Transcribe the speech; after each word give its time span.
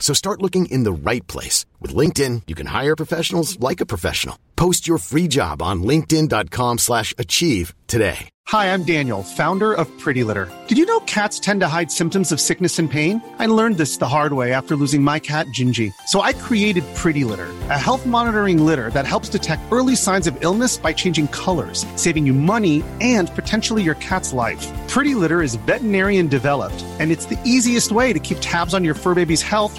So 0.00 0.14
start 0.14 0.42
looking 0.42 0.66
in 0.66 0.82
the 0.82 0.92
right 0.92 1.24
place. 1.28 1.66
With 1.78 1.94
LinkedIn, 1.94 2.42
you 2.48 2.56
can 2.56 2.66
hire 2.66 2.96
professionals 2.96 3.60
like 3.60 3.80
a 3.80 3.86
professional. 3.86 4.36
Post 4.56 4.88
your 4.88 4.98
free 4.98 5.28
job 5.28 5.62
on 5.62 5.84
linkedin.com 5.84 6.78
slash 6.78 7.14
achieve 7.16 7.72
today. 7.86 8.28
Hi, 8.48 8.74
I'm 8.74 8.82
Daniel, 8.82 9.22
founder 9.22 9.72
of 9.72 9.86
Pretty 10.00 10.24
Litter. 10.24 10.50
Did 10.66 10.76
you 10.76 10.84
know 10.84 11.00
cats 11.00 11.38
tend 11.38 11.60
to 11.60 11.68
hide 11.68 11.92
symptoms 11.92 12.32
of 12.32 12.40
sickness 12.40 12.80
and 12.80 12.90
pain? 12.90 13.22
I 13.38 13.46
learned 13.46 13.76
this 13.76 13.98
the 13.98 14.08
hard 14.08 14.32
way 14.32 14.52
after 14.52 14.74
losing 14.74 15.02
my 15.02 15.20
cat, 15.20 15.46
Gingy. 15.48 15.92
So 16.08 16.22
I 16.22 16.32
created 16.32 16.82
Pretty 16.96 17.22
Litter, 17.22 17.48
a 17.70 17.78
health 17.78 18.04
monitoring 18.06 18.66
litter 18.66 18.90
that 18.90 19.06
helps 19.06 19.28
detect 19.28 19.62
early 19.70 19.94
signs 19.94 20.26
of 20.26 20.36
illness 20.42 20.76
by 20.76 20.92
changing 20.92 21.28
colors, 21.28 21.86
saving 21.94 22.26
you 22.26 22.32
money 22.32 22.82
and 23.00 23.30
potentially 23.36 23.84
your 23.84 23.94
cat's 23.96 24.32
life. 24.32 24.66
Pretty 24.88 25.14
Litter 25.14 25.42
is 25.42 25.54
veterinarian 25.54 26.26
developed, 26.26 26.84
and 26.98 27.12
it's 27.12 27.26
the 27.26 27.40
easiest 27.44 27.92
way 27.92 28.12
to 28.12 28.18
keep 28.18 28.38
tabs 28.40 28.74
on 28.74 28.82
your 28.82 28.94
fur 28.94 29.14
baby's 29.14 29.42
health 29.42 29.78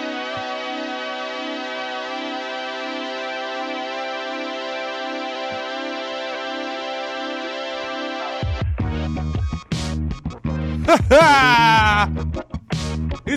it's 10.91 10.99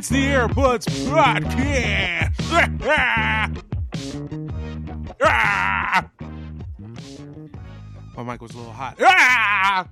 the 0.08 0.24
Airbuds 0.26 0.86
Podcast. 1.06 2.34
My 8.16 8.22
mic 8.24 8.42
was 8.42 8.52
a 8.54 8.56
little 8.56 8.72
hot. 8.72 8.98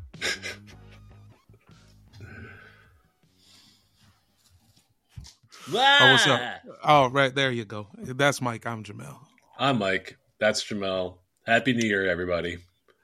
Oh, 5.75 6.11
what's 6.11 6.27
up? 6.27 6.41
Oh, 6.85 7.09
right 7.11 7.33
there 7.33 7.53
you 7.53 7.65
go. 7.65 7.87
That's 7.97 8.43
Mike. 8.43 8.67
I'm 8.67 8.83
Jamel. 8.83 9.17
I'm 9.57 9.79
Mike. 9.79 10.19
That's 10.41 10.63
Jamel. 10.63 11.19
Happy 11.47 11.73
New 11.73 11.87
Year, 11.87 12.11
everybody. 12.11 12.59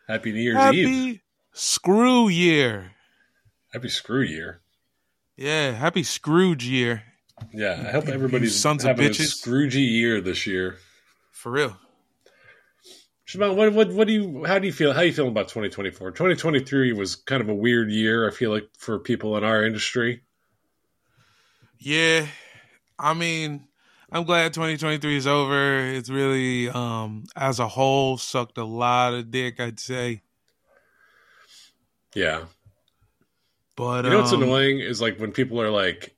Happy 0.09 0.33
New 0.33 0.41
Year's 0.41 0.56
Happy 0.56 0.78
Eve. 0.78 1.21
Screw 1.53 2.28
Year. 2.28 2.91
Happy 3.73 3.89
Screw 3.89 4.23
Year. 4.23 4.61
Yeah, 5.37 5.73
happy 5.73 6.03
Scrooge 6.03 6.65
Year. 6.65 7.05
Yeah, 7.53 7.84
I 7.87 7.93
hope 7.93 8.09
everybody's 8.09 8.59
sons 8.59 8.84
of 8.84 8.97
bitches. 8.97 9.41
Scroogey 9.41 9.89
year 9.89 10.21
this 10.21 10.47
year. 10.47 10.79
For 11.33 11.53
real. 11.53 11.77
Jamel, 13.28 13.55
what, 13.55 13.73
what, 13.73 13.93
what 13.93 14.07
do 14.07 14.12
you, 14.12 14.45
how 14.45 14.59
do 14.59 14.67
you 14.67 14.73
feel, 14.73 14.93
how 14.93 15.03
you 15.03 15.12
feeling 15.12 15.31
about 15.31 15.49
2024? 15.49 16.12
2023 16.12 16.93
was 16.95 17.15
kind 17.15 17.43
of 17.43 17.49
a 17.49 17.55
weird 17.55 17.91
year, 17.91 18.27
I 18.27 18.33
feel 18.33 18.51
like, 18.51 18.69
for 18.78 18.99
people 18.99 19.37
in 19.37 19.45
our 19.45 19.65
industry. 19.65 20.23
Yeah. 21.78 22.27
I 22.99 23.15
mean, 23.15 23.69
I'm 24.11 24.25
glad 24.25 24.55
2023 24.55 25.17
is 25.17 25.27
over. 25.27 25.78
It's 25.78 26.09
really, 26.09 26.71
um, 26.71 27.27
as 27.37 27.61
a 27.61 27.69
whole, 27.69 28.17
sucked 28.17 28.57
a 28.57 28.65
lot 28.65 29.12
of 29.12 29.31
dick, 29.31 29.61
I'd 29.61 29.78
say. 29.78 30.23
Yeah. 32.15 32.45
But 33.78 34.05
You 34.05 34.11
know 34.11 34.19
what's 34.19 34.33
um, 34.33 34.43
annoying 34.43 34.81
is 34.81 35.00
like 35.00 35.21
when 35.21 35.31
people 35.31 35.62
are 35.62 35.71
like, 35.71 36.12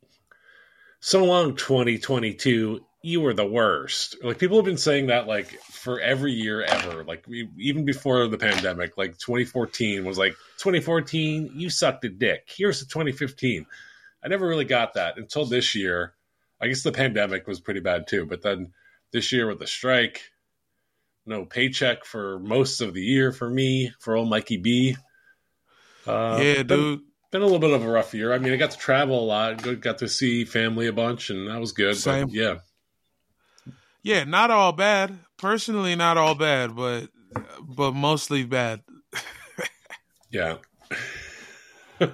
so 1.00 1.24
long 1.24 1.56
2022, 1.56 2.80
you 3.02 3.20
were 3.20 3.34
the 3.34 3.44
worst. 3.44 4.16
Like 4.22 4.38
people 4.38 4.56
have 4.56 4.64
been 4.64 4.78
saying 4.78 5.08
that 5.08 5.26
like 5.26 5.60
for 5.60 6.00
every 6.00 6.32
year 6.32 6.62
ever. 6.62 7.04
Like 7.04 7.26
we, 7.28 7.50
even 7.58 7.84
before 7.84 8.26
the 8.28 8.38
pandemic, 8.38 8.96
like 8.96 9.18
2014 9.18 10.06
was 10.06 10.16
like 10.16 10.32
2014, 10.58 11.52
you 11.54 11.68
sucked 11.68 12.04
a 12.06 12.08
dick. 12.08 12.48
Here's 12.48 12.80
the 12.80 12.86
2015. 12.86 13.66
I 14.24 14.28
never 14.28 14.48
really 14.48 14.64
got 14.64 14.94
that 14.94 15.18
until 15.18 15.44
this 15.44 15.74
year. 15.74 16.14
I 16.62 16.68
guess 16.68 16.82
the 16.82 16.92
pandemic 16.92 17.46
was 17.46 17.60
pretty 17.60 17.80
bad 17.80 18.06
too, 18.06 18.24
but 18.24 18.40
then 18.40 18.72
this 19.12 19.32
year 19.32 19.48
with 19.48 19.58
the 19.58 19.66
strike, 19.66 20.22
no 21.26 21.44
paycheck 21.44 22.06
for 22.06 22.38
most 22.38 22.80
of 22.80 22.94
the 22.94 23.02
year 23.02 23.32
for 23.32 23.48
me, 23.48 23.92
for 23.98 24.16
old 24.16 24.30
Mikey 24.30 24.56
B. 24.56 24.96
Uh, 26.06 26.38
Yeah, 26.42 26.62
dude. 26.62 27.02
Been 27.30 27.42
a 27.42 27.44
little 27.44 27.58
bit 27.58 27.70
of 27.70 27.84
a 27.84 27.88
rough 27.88 28.14
year. 28.14 28.32
I 28.32 28.38
mean, 28.38 28.52
I 28.52 28.56
got 28.56 28.72
to 28.72 28.78
travel 28.78 29.20
a 29.20 29.24
lot, 29.24 29.80
got 29.80 29.98
to 29.98 30.08
see 30.08 30.44
family 30.44 30.86
a 30.86 30.92
bunch, 30.92 31.30
and 31.30 31.48
that 31.48 31.60
was 31.60 31.72
good. 31.72 31.96
Same. 31.96 32.26
But 32.26 32.34
yeah, 32.34 32.54
Yeah, 34.02 34.24
not 34.24 34.50
all 34.50 34.72
bad. 34.72 35.18
Personally, 35.36 35.94
not 35.94 36.18
all 36.18 36.34
bad, 36.34 36.74
but 36.76 37.08
but 37.62 37.92
mostly 37.92 38.44
bad. 38.44 38.82
yeah, 40.30 40.56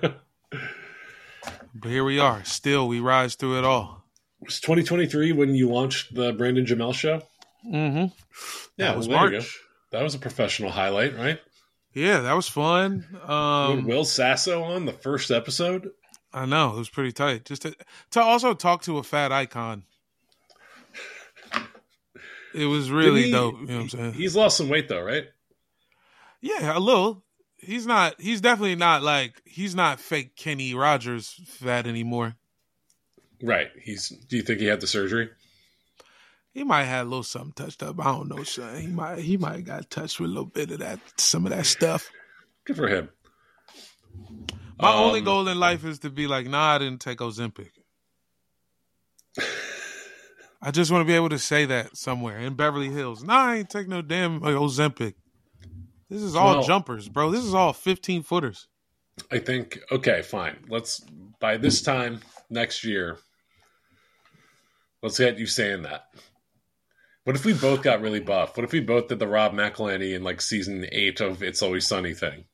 But 1.80 1.90
here 1.90 2.04
we 2.04 2.18
are. 2.18 2.42
Still, 2.44 2.88
we 2.88 3.00
rise 3.00 3.34
through 3.34 3.58
it 3.58 3.64
all. 3.64 4.04
was 4.40 4.60
2023 4.60 5.32
when 5.32 5.54
you 5.54 5.68
launched 5.68 6.14
the 6.14 6.32
Brandon 6.32 6.64
Jamel 6.64 6.94
show? 6.94 7.22
Mm-hmm. 7.66 8.06
Yeah, 8.76 8.88
That 8.88 8.96
was 8.96 9.08
well, 9.08 9.30
March. 9.30 9.58
That 9.92 10.02
was 10.02 10.14
a 10.14 10.18
professional 10.18 10.70
highlight, 10.70 11.16
right? 11.16 11.38
Yeah, 11.96 12.20
that 12.20 12.34
was 12.34 12.46
fun. 12.46 13.06
Um, 13.26 13.86
Will 13.86 14.04
Sasso 14.04 14.62
on 14.62 14.84
the 14.84 14.92
first 14.92 15.30
episode. 15.30 15.92
I 16.30 16.44
know 16.44 16.74
it 16.74 16.78
was 16.78 16.90
pretty 16.90 17.10
tight. 17.10 17.46
Just 17.46 17.62
to, 17.62 17.74
to 18.10 18.20
also 18.20 18.52
talk 18.52 18.82
to 18.82 18.98
a 18.98 19.02
fat 19.02 19.32
icon. 19.32 19.84
It 22.54 22.66
was 22.66 22.90
really 22.90 23.22
he- 23.24 23.30
dope. 23.30 23.54
You 23.60 23.66
know 23.66 23.74
what 23.76 23.82
I'm 23.82 23.88
saying? 23.88 24.12
He's 24.12 24.36
lost 24.36 24.58
some 24.58 24.68
weight 24.68 24.90
though, 24.90 25.00
right? 25.00 25.24
Yeah, 26.42 26.76
a 26.76 26.80
little. 26.80 27.24
He's 27.56 27.86
not. 27.86 28.20
He's 28.20 28.42
definitely 28.42 28.76
not 28.76 29.02
like. 29.02 29.40
He's 29.46 29.74
not 29.74 29.98
fake 29.98 30.36
Kenny 30.36 30.74
Rogers 30.74 31.40
fat 31.46 31.86
anymore. 31.86 32.36
Right. 33.42 33.68
He's. 33.82 34.10
Do 34.10 34.36
you 34.36 34.42
think 34.42 34.60
he 34.60 34.66
had 34.66 34.82
the 34.82 34.86
surgery? 34.86 35.30
He 36.56 36.64
might 36.64 36.84
have 36.84 37.06
a 37.06 37.10
little 37.10 37.22
something 37.22 37.52
touched 37.52 37.82
up. 37.82 38.00
I 38.00 38.04
don't 38.04 38.30
know, 38.30 38.42
son. 38.42 38.80
He 38.80 38.86
might. 38.86 39.18
He 39.18 39.36
might 39.36 39.56
have 39.56 39.64
got 39.66 39.90
touched 39.90 40.18
with 40.18 40.30
a 40.30 40.32
little 40.32 40.48
bit 40.48 40.70
of 40.70 40.78
that. 40.78 40.98
Some 41.20 41.44
of 41.44 41.50
that 41.52 41.66
stuff. 41.66 42.10
Good 42.64 42.76
for 42.76 42.88
him. 42.88 43.10
My 44.80 44.94
only 44.94 45.18
Um, 45.18 45.26
goal 45.26 45.48
in 45.48 45.60
life 45.60 45.84
is 45.84 45.98
to 45.98 46.08
be 46.08 46.26
like, 46.26 46.46
nah, 46.46 46.76
I 46.76 46.78
didn't 46.78 47.02
take 47.02 47.18
Ozempic. 47.18 47.72
I 50.62 50.70
just 50.70 50.90
want 50.90 51.02
to 51.02 51.06
be 51.06 51.12
able 51.14 51.28
to 51.28 51.38
say 51.38 51.66
that 51.66 51.94
somewhere 51.94 52.38
in 52.38 52.54
Beverly 52.54 52.88
Hills. 52.88 53.22
Nah, 53.22 53.34
I 53.34 53.56
ain't 53.56 53.68
take 53.68 53.86
no 53.86 54.00
damn 54.00 54.40
like, 54.40 54.54
Ozempic. 54.54 55.12
This 56.08 56.22
is 56.22 56.34
all 56.34 56.54
Well- 56.54 56.62
jumpers, 56.62 57.10
bro. 57.10 57.30
This 57.32 57.44
is 57.44 57.52
all 57.52 57.74
15 57.74 58.22
footers. 58.22 58.66
I 59.30 59.40
think. 59.40 59.78
Okay, 59.92 60.22
fine. 60.22 60.56
Let's 60.70 61.00
by 61.38 61.58
this 61.58 61.82
time 61.82 62.20
next 62.48 62.82
year. 62.82 63.18
Let's 65.02 65.18
get 65.18 65.38
you 65.38 65.44
saying 65.46 65.82
that. 65.82 66.06
What 67.26 67.34
if 67.34 67.44
we 67.44 67.54
both 67.54 67.82
got 67.82 68.00
really 68.00 68.20
buff? 68.20 68.56
What 68.56 68.62
if 68.62 68.70
we 68.72 68.78
both 68.78 69.08
did 69.08 69.18
the 69.18 69.26
Rob 69.26 69.52
McElhenney 69.52 70.14
in 70.14 70.22
like 70.22 70.40
season 70.40 70.86
eight 70.92 71.20
of 71.20 71.42
It's 71.42 71.60
Always 71.60 71.84
Sunny 71.84 72.14
thing? 72.14 72.44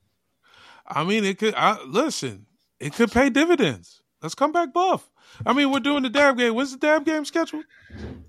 I 0.86 1.04
mean, 1.04 1.24
it 1.24 1.38
could, 1.38 1.54
I, 1.54 1.82
listen, 1.84 2.46
it 2.80 2.94
could 2.94 3.12
pay 3.12 3.28
dividends. 3.28 4.02
Let's 4.22 4.34
come 4.34 4.50
back 4.50 4.72
buff. 4.72 5.10
I 5.44 5.52
mean, 5.52 5.70
we're 5.70 5.80
doing 5.80 6.02
the 6.02 6.08
dab 6.10 6.38
game. 6.38 6.54
When's 6.54 6.72
the 6.72 6.78
dab 6.78 7.04
game 7.04 7.24
scheduled? 7.26 7.64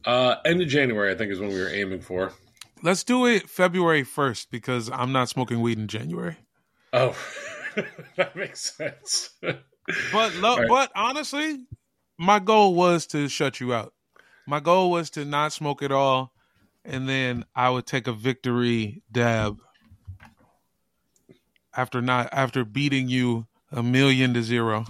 Uh, 0.04 0.36
end 0.44 0.62
of 0.62 0.68
January, 0.68 1.12
I 1.14 1.16
think, 1.18 1.32
is 1.32 1.40
when 1.40 1.50
we 1.50 1.60
were 1.62 1.70
aiming 1.70 2.02
for. 2.02 2.34
let's 2.82 3.04
do 3.06 3.26
it 3.26 3.50
February 3.50 4.04
first 4.04 4.52
because 4.52 4.90
I'm 4.92 5.14
not 5.14 5.30
smoking 5.30 5.62
weed 5.62 5.78
in 5.80 5.88
January. 5.88 6.36
Oh, 6.92 7.16
that 8.18 8.36
makes 8.36 8.76
sense. 8.76 9.30
But 10.12 10.36
lo- 10.36 10.58
Right. 10.58 10.68
but 10.68 10.92
honestly, 10.96 11.66
my 12.18 12.40
goal 12.40 12.76
was 12.76 13.08
to 13.08 13.28
shut 13.30 13.60
you 13.62 13.74
out. 13.74 13.94
My 14.46 14.60
goal 14.60 14.92
was 14.92 15.10
to 15.12 15.26
not 15.26 15.54
smoke 15.54 15.82
at 15.82 15.92
all, 15.92 16.34
and 16.84 17.08
then 17.08 17.46
I 17.56 17.70
would 17.70 17.86
take 17.86 18.08
a 18.08 18.14
victory 18.14 19.02
dab 19.12 19.60
after 21.76 22.02
not 22.02 22.30
after 22.32 22.66
beating 22.66 23.08
you 23.10 23.48
a 23.72 23.82
million 23.82 24.34
to 24.34 24.44
zero. 24.44 24.86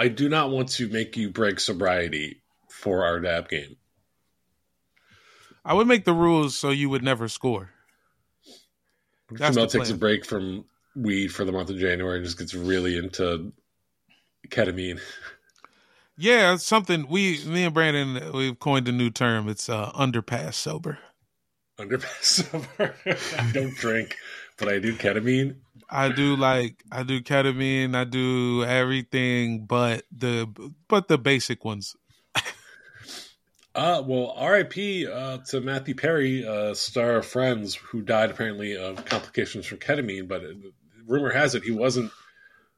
I 0.00 0.08
do 0.08 0.28
not 0.28 0.50
want 0.50 0.68
to 0.70 0.88
make 0.88 1.16
you 1.16 1.30
break 1.30 1.60
sobriety 1.60 2.42
for 2.68 3.04
our 3.04 3.20
dab 3.20 3.48
game. 3.48 3.76
I 5.64 5.74
would 5.74 5.86
make 5.86 6.04
the 6.04 6.12
rules 6.12 6.56
so 6.56 6.70
you 6.70 6.88
would 6.90 7.02
never 7.02 7.28
score. 7.28 7.70
That's 9.30 9.56
takes 9.72 9.90
a 9.90 9.96
break 9.96 10.24
from 10.24 10.64
weed 10.94 11.28
for 11.28 11.44
the 11.44 11.52
month 11.52 11.70
of 11.70 11.78
January 11.78 12.18
and 12.18 12.24
just 12.24 12.38
gets 12.38 12.54
really 12.54 12.96
into 12.96 13.52
ketamine. 14.48 15.00
Yeah, 16.18 16.56
something 16.56 17.06
we, 17.08 17.44
me 17.44 17.64
and 17.64 17.74
Brandon, 17.74 18.32
we've 18.32 18.58
coined 18.58 18.88
a 18.88 18.92
new 18.92 19.10
term. 19.10 19.48
It's 19.48 19.68
uh, 19.68 19.92
underpass 19.92 20.54
sober. 20.54 20.98
Underpass 21.78 22.22
sober. 22.22 22.94
I 23.38 23.50
don't 23.52 23.74
drink, 23.76 24.16
but 24.56 24.68
I 24.68 24.78
do 24.78 24.94
ketamine. 24.94 25.56
I 25.90 26.08
do 26.08 26.34
like 26.36 26.82
I 26.90 27.02
do 27.02 27.20
ketamine. 27.20 27.94
I 27.94 28.04
do 28.04 28.64
everything, 28.64 29.66
but 29.66 30.04
the 30.10 30.48
but 30.88 31.08
the 31.08 31.18
basic 31.18 31.64
ones. 31.64 31.96
Uh, 33.74 34.02
well, 34.06 34.32
R.I.P. 34.34 35.06
Uh, 35.06 35.36
to 35.36 35.60
Matthew 35.60 35.94
Perry, 35.94 36.46
uh, 36.46 36.72
star 36.72 37.16
of 37.16 37.26
Friends, 37.26 37.74
who 37.74 38.00
died 38.00 38.30
apparently 38.30 38.74
of 38.74 39.04
complications 39.04 39.66
from 39.66 39.76
ketamine. 39.76 40.26
But 40.26 40.44
it, 40.44 40.56
rumor 41.06 41.30
has 41.30 41.54
it 41.54 41.62
he 41.62 41.72
wasn't 41.72 42.10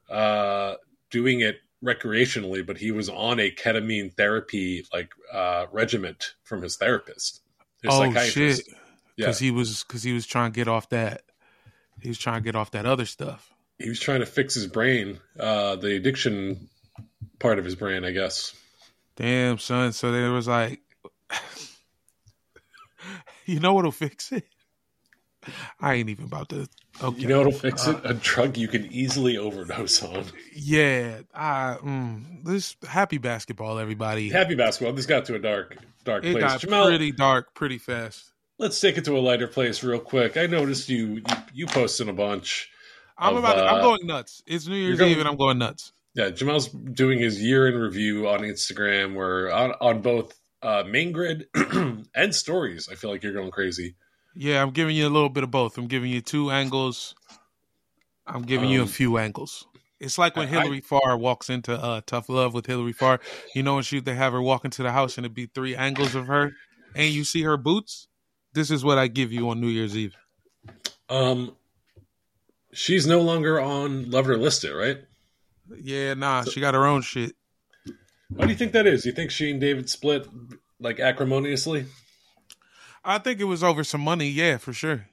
uh, 0.09 0.73
doing 1.09 1.39
it 1.39 1.61
recreationally, 1.83 2.65
but 2.65 2.77
he 2.77 2.91
was 2.91 3.09
on 3.09 3.39
a 3.39 3.51
ketamine 3.51 4.13
therapy 4.13 4.85
like 4.93 5.11
uh, 5.33 5.65
regiment 5.71 6.35
from 6.43 6.61
his 6.61 6.77
therapist. 6.77 7.41
His 7.81 7.93
oh 7.93 8.11
shit! 8.13 8.61
Yeah, 8.67 9.27
Because 9.27 9.39
he 9.39 9.51
was 9.51 9.83
because 9.83 10.03
he 10.03 10.13
was 10.13 10.25
trying 10.25 10.51
to 10.51 10.55
get 10.55 10.67
off 10.67 10.89
that. 10.89 11.23
He 12.01 12.09
was 12.09 12.17
trying 12.17 12.41
to 12.41 12.43
get 12.43 12.55
off 12.55 12.71
that 12.71 12.85
other 12.85 13.05
stuff. 13.05 13.53
he 13.77 13.89
was 13.89 13.99
trying 13.99 14.19
to 14.21 14.25
fix 14.25 14.53
his 14.53 14.67
brain, 14.67 15.19
uh, 15.39 15.75
the 15.77 15.95
addiction 15.95 16.69
part 17.39 17.59
of 17.59 17.65
his 17.65 17.75
brain, 17.75 18.03
I 18.05 18.11
guess. 18.11 18.53
Damn 19.15 19.57
son. 19.57 19.91
So 19.93 20.11
there 20.11 20.31
was 20.31 20.47
like, 20.47 20.81
you 23.45 23.59
know 23.59 23.73
what'll 23.73 23.91
fix 23.91 24.31
it? 24.31 24.45
I 25.81 25.95
ain't 25.95 26.09
even 26.09 26.25
about 26.25 26.49
to. 26.49 26.67
Okay. 27.01 27.21
You 27.21 27.27
know 27.27 27.37
what'll 27.37 27.53
fix 27.53 27.87
it? 27.87 27.97
A 28.03 28.13
drug 28.13 28.57
you 28.57 28.67
can 28.67 28.91
easily 28.91 29.37
overdose 29.37 30.03
on. 30.03 30.25
Yeah, 30.53 31.19
I 31.33 31.77
mm, 31.81 32.43
this 32.43 32.75
happy 32.87 33.17
basketball, 33.17 33.79
everybody. 33.79 34.29
Happy 34.29 34.55
basketball. 34.55 34.93
This 34.93 35.05
got 35.05 35.25
to 35.25 35.35
a 35.35 35.39
dark, 35.39 35.77
dark 36.03 36.25
it 36.25 36.33
place. 36.33 36.43
got 36.43 36.59
Jamel, 36.59 36.87
pretty 36.87 37.11
dark, 37.13 37.53
pretty 37.53 37.77
fast. 37.77 38.25
let's 38.57 38.79
take 38.81 38.97
it 38.97 39.05
to 39.05 39.17
a 39.17 39.19
lighter 39.19 39.47
place 39.47 39.81
real 39.83 39.99
quick. 39.99 40.35
I 40.35 40.47
noticed 40.47 40.89
you 40.89 41.15
you, 41.15 41.23
you 41.53 41.67
posting 41.67 42.09
a 42.09 42.13
bunch. 42.13 42.69
I'm 43.17 43.37
of, 43.37 43.39
about. 43.43 43.55
To, 43.55 43.65
uh, 43.65 43.73
I'm 43.75 43.81
going 43.81 44.05
nuts. 44.07 44.43
It's 44.45 44.67
New 44.67 44.75
Year's 44.75 44.99
going- 44.99 45.11
Eve, 45.11 45.19
and 45.19 45.27
I'm 45.27 45.37
going 45.37 45.57
nuts. 45.57 45.93
Yeah, 46.15 46.31
Jamel's 46.31 46.67
doing 46.67 47.19
his 47.19 47.41
year 47.41 47.67
in 47.67 47.75
review 47.75 48.27
on 48.27 48.41
Instagram. 48.41 49.15
Where 49.15 49.53
on, 49.53 49.71
on 49.79 50.01
both 50.01 50.37
uh, 50.61 50.83
main 50.85 51.13
grid 51.13 51.45
and 52.13 52.35
stories. 52.35 52.89
I 52.91 52.95
feel 52.95 53.09
like 53.11 53.23
you're 53.23 53.33
going 53.33 53.51
crazy. 53.51 53.95
Yeah, 54.41 54.61
I'm 54.61 54.71
giving 54.71 54.95
you 54.95 55.05
a 55.05 55.09
little 55.11 55.27
bit 55.27 55.43
of 55.43 55.51
both. 55.51 55.77
I'm 55.77 55.87
giving 55.87 56.09
you 56.11 56.21
two 56.21 56.49
angles. 56.49 57.13
I'm 58.25 58.43
giving 58.43 58.69
you 58.69 58.79
a 58.79 58.83
Um, 58.83 58.87
few 58.87 59.17
angles. 59.17 59.67
It's 59.99 60.17
like 60.17 60.37
when 60.37 60.47
I- 60.47 60.51
Hilary 60.51 60.79
Farr 60.79 61.17
walks 61.17 61.49
into 61.49 61.73
uh, 61.73 61.99
Tough 62.05 62.29
Love 62.29 62.53
with 62.53 62.65
Hilary 62.65 62.93
Farr. 62.93 63.19
You 63.53 63.63
know, 63.63 63.73
when 63.75 63.83
she 63.83 63.99
they 63.99 64.15
have 64.15 64.31
her 64.31 64.41
walk 64.41 64.63
into 64.63 64.81
the 64.81 64.93
house 64.93 65.17
and 65.17 65.25
it'd 65.25 65.35
be 65.35 65.47
three 65.47 65.75
angles 65.75 66.15
of 66.15 66.27
her, 66.27 66.53
and 66.95 67.13
you 67.13 67.25
see 67.25 67.41
her 67.41 67.57
boots. 67.57 68.07
This 68.53 68.71
is 68.71 68.81
what 68.81 68.97
I 68.97 69.07
give 69.07 69.33
you 69.33 69.49
on 69.49 69.59
New 69.59 69.67
Year's 69.67 69.97
Eve. 69.97 70.15
Um, 71.09 71.53
she's 72.71 73.05
no 73.05 73.19
longer 73.19 73.59
on 73.59 74.09
Love 74.09 74.29
It 74.29 74.31
or 74.31 74.37
List 74.37 74.63
It, 74.63 74.71
right? 74.73 74.99
Yeah, 75.81 76.13
nah, 76.13 76.45
she 76.45 76.61
got 76.61 76.75
her 76.75 76.85
own 76.85 77.01
shit. 77.01 77.35
Why 78.29 78.45
do 78.45 78.51
you 78.51 78.57
think 78.57 78.71
that 78.71 78.87
is? 78.87 79.05
You 79.05 79.11
think 79.11 79.31
she 79.31 79.51
and 79.51 79.59
David 79.59 79.89
split 79.89 80.29
like 80.79 81.01
acrimoniously? 81.01 81.87
I 83.09 83.17
think 83.17 83.39
it 83.39 83.45
was 83.45 83.63
over 83.63 83.83
some 83.83 84.01
money. 84.01 84.27
Yeah, 84.29 84.57
for 84.57 84.71
sure. 84.71 85.07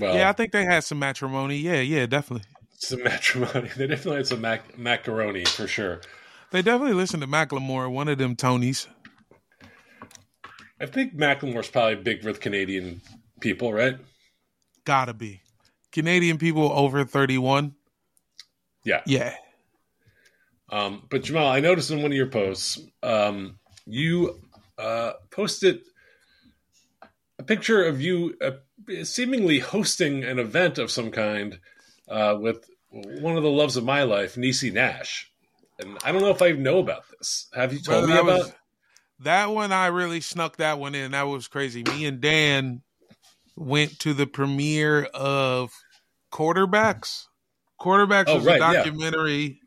Well, 0.00 0.16
yeah, 0.16 0.30
I 0.30 0.32
think 0.32 0.52
they 0.52 0.64
had 0.64 0.84
some 0.84 0.98
matrimony. 0.98 1.58
Yeah, 1.58 1.80
yeah, 1.80 2.06
definitely. 2.06 2.48
some 2.78 3.02
matrimony. 3.04 3.68
They 3.76 3.86
definitely 3.86 4.16
had 4.16 4.26
some 4.26 4.40
mac- 4.40 4.78
macaroni 4.78 5.44
for 5.44 5.66
sure. 5.66 6.00
They 6.50 6.62
definitely 6.62 6.94
listened 6.94 7.22
to 7.22 7.28
Macklemore, 7.28 7.90
one 7.90 8.08
of 8.08 8.16
them 8.16 8.36
Tonys. 8.36 8.86
I 10.80 10.86
think 10.86 11.14
Macklemore's 11.14 11.68
probably 11.68 11.96
big 11.96 12.24
with 12.24 12.40
Canadian 12.40 13.02
people, 13.40 13.74
right? 13.74 13.98
Gotta 14.84 15.12
be. 15.12 15.42
Canadian 15.92 16.38
people 16.38 16.72
over 16.72 17.04
31. 17.04 17.74
Yeah. 18.84 19.02
Yeah. 19.06 19.34
Um, 20.70 21.02
but 21.10 21.22
Jamal, 21.22 21.48
I 21.48 21.60
noticed 21.60 21.90
in 21.90 22.00
one 22.00 22.12
of 22.12 22.16
your 22.16 22.28
posts, 22.28 22.80
um, 23.02 23.58
you 23.86 24.40
uh, 24.78 25.12
posted 25.30 25.80
a 27.38 27.42
picture 27.42 27.84
of 27.84 28.00
you 28.00 28.34
uh, 28.40 28.52
seemingly 29.04 29.58
hosting 29.58 30.24
an 30.24 30.38
event 30.38 30.78
of 30.78 30.90
some 30.90 31.10
kind 31.10 31.58
uh, 32.08 32.36
with 32.40 32.68
one 32.90 33.36
of 33.36 33.42
the 33.42 33.50
loves 33.50 33.76
of 33.76 33.84
my 33.84 34.02
life, 34.04 34.36
Niecy 34.36 34.72
Nash. 34.72 35.30
And 35.78 35.98
I 36.04 36.12
don't 36.12 36.22
know 36.22 36.30
if 36.30 36.40
I 36.40 36.52
know 36.52 36.78
about 36.78 37.04
this. 37.18 37.48
Have 37.54 37.72
you 37.72 37.80
told 37.80 38.06
Brother, 38.06 38.24
me 38.24 38.30
about? 38.30 38.38
was- 38.46 38.52
that 39.20 39.50
one 39.50 39.72
I 39.72 39.86
really 39.86 40.20
snuck 40.20 40.56
that 40.56 40.78
one 40.78 40.94
in. 40.94 41.12
That 41.12 41.22
was 41.22 41.48
crazy. 41.48 41.82
Me 41.84 42.04
and 42.04 42.20
Dan 42.20 42.82
went 43.56 43.98
to 44.00 44.12
the 44.12 44.26
premiere 44.26 45.04
of 45.04 45.72
Quarterbacks. 46.30 47.24
Quarterbacks 47.80 48.24
Oh, 48.28 48.36
was 48.36 48.44
right, 48.44 48.56
a 48.56 48.58
documentary. 48.58 49.60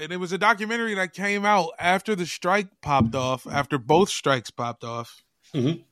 And 0.00 0.12
it 0.12 0.18
was 0.18 0.32
a 0.32 0.38
documentary 0.38 0.94
that 0.94 1.12
came 1.12 1.44
out 1.44 1.70
after 1.78 2.14
the 2.14 2.26
strike 2.26 2.68
popped 2.80 3.14
off, 3.14 3.46
after 3.46 3.78
both 3.78 4.08
strikes 4.08 4.50
popped 4.50 4.84
off. 4.84 5.22
Mhm. 5.54 5.84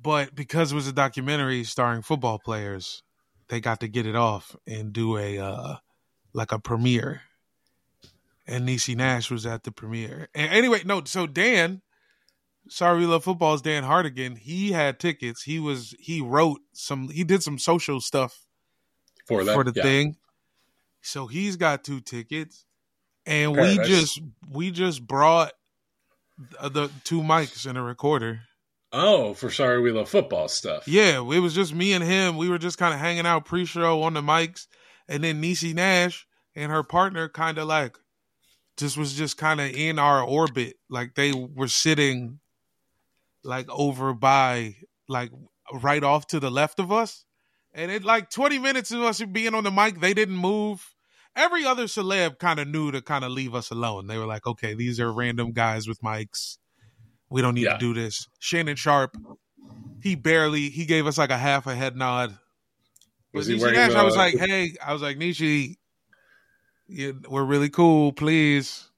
But 0.00 0.34
because 0.34 0.72
it 0.72 0.74
was 0.74 0.88
a 0.88 0.92
documentary 0.92 1.64
starring 1.64 2.02
football 2.02 2.38
players, 2.38 3.02
they 3.48 3.60
got 3.60 3.80
to 3.80 3.88
get 3.88 4.06
it 4.06 4.16
off 4.16 4.56
and 4.66 4.92
do 4.92 5.16
a 5.16 5.38
uh 5.38 5.76
like 6.32 6.52
a 6.52 6.58
premiere. 6.58 7.22
And 8.46 8.68
Niecy 8.68 8.96
Nash 8.96 9.30
was 9.30 9.46
at 9.46 9.62
the 9.64 9.70
premiere. 9.72 10.28
And 10.34 10.50
anyway, 10.50 10.82
no, 10.84 11.04
so 11.04 11.26
Dan, 11.28 11.82
sorry 12.68 12.98
we 13.00 13.06
love 13.06 13.22
football's 13.24 13.62
Dan 13.62 13.84
Hardigan, 13.84 14.36
he 14.38 14.72
had 14.72 14.98
tickets. 14.98 15.42
He 15.42 15.58
was 15.60 15.94
he 16.00 16.20
wrote 16.20 16.60
some 16.72 17.08
he 17.10 17.22
did 17.24 17.42
some 17.42 17.58
social 17.58 18.00
stuff 18.00 18.46
for 19.26 19.44
that? 19.44 19.54
for 19.54 19.62
the 19.64 19.72
Yeah. 19.76 19.82
thing. 19.82 20.16
So 21.00 21.26
he's 21.26 21.56
got 21.56 21.84
two 21.84 22.00
tickets, 22.00 22.64
and 23.26 23.56
we 23.56 23.78
just 23.78 24.20
we 24.50 24.70
just 24.70 25.06
brought 25.06 25.52
the, 26.62 26.90
two 27.04 27.22
mics 27.22 27.66
and 27.66 27.78
a 27.78 27.82
recorder. 27.82 28.40
Oh, 28.92 29.32
for 29.34 29.50
sorry, 29.50 29.80
we 29.80 29.90
love 29.90 30.08
football 30.08 30.48
stuff. 30.48 30.86
Yeah, 30.86 31.18
it 31.18 31.38
was 31.38 31.54
just 31.54 31.74
me 31.74 31.92
and 31.92 32.04
him. 32.04 32.36
We 32.36 32.48
were 32.48 32.58
just 32.58 32.78
kind 32.78 32.92
of 32.92 33.00
hanging 33.00 33.26
out 33.26 33.46
pre-show 33.46 34.02
on 34.02 34.14
the 34.14 34.20
mics, 34.20 34.66
and 35.08 35.24
then 35.24 35.40
Niecy 35.42 35.74
Nash 35.74 36.26
and 36.54 36.70
her 36.70 36.82
partner 36.82 37.28
kind 37.28 37.58
of 37.58 37.66
like 37.68 37.96
just 38.76 38.96
was 38.96 39.14
just 39.14 39.36
kind 39.36 39.60
of 39.60 39.70
in 39.70 39.98
our 39.98 40.22
orbit, 40.22 40.76
like 40.90 41.14
they 41.14 41.32
were 41.32 41.68
sitting 41.68 42.40
like 43.44 43.68
over 43.70 44.12
by 44.14 44.76
like 45.08 45.30
right 45.72 46.02
off 46.02 46.26
to 46.28 46.40
the 46.40 46.50
left 46.50 46.78
of 46.78 46.92
us, 46.92 47.24
and 47.72 47.90
it 47.90 48.04
like 48.04 48.30
twenty 48.30 48.58
minutes 48.58 48.90
of 48.90 49.02
us 49.02 49.22
being 49.22 49.54
on 49.54 49.64
the 49.64 49.70
mic, 49.70 50.00
they 50.00 50.14
didn't 50.14 50.36
move. 50.36 50.86
Every 51.34 51.64
other 51.64 51.84
celeb 51.84 52.38
kind 52.38 52.60
of 52.60 52.68
knew 52.68 52.90
to 52.92 53.00
kind 53.00 53.24
of 53.24 53.32
leave 53.32 53.54
us 53.54 53.70
alone. 53.70 54.06
They 54.06 54.18
were 54.18 54.26
like, 54.26 54.46
"Okay, 54.46 54.74
these 54.74 55.00
are 55.00 55.12
random 55.12 55.52
guys 55.52 55.88
with 55.88 56.00
mics. 56.02 56.58
We 57.30 57.40
don't 57.40 57.54
need 57.54 57.64
Yeah. 57.64 57.74
to 57.74 57.78
do 57.78 57.94
this." 57.94 58.28
Shannon 58.38 58.76
Sharpe, 58.76 59.16
he 60.02 60.14
barely 60.14 60.68
he 60.68 60.84
gave 60.84 61.06
us 61.06 61.16
like 61.16 61.30
a 61.30 61.38
half 61.38 61.66
a 61.66 61.74
head 61.74 61.96
nod. 61.96 62.36
Was 63.32 63.46
he 63.46 63.54
wearing, 63.54 63.76
Nash, 63.76 63.92
I 63.94 64.02
was 64.02 64.14
uh, 64.14 64.18
like, 64.18 64.36
"Hey, 64.36 64.74
I 64.84 64.92
was 64.92 65.00
like 65.00 65.16
Nishi, 65.16 65.76
you, 66.86 67.18
we're 67.28 67.44
really 67.44 67.70
cool, 67.70 68.12
please." 68.12 68.90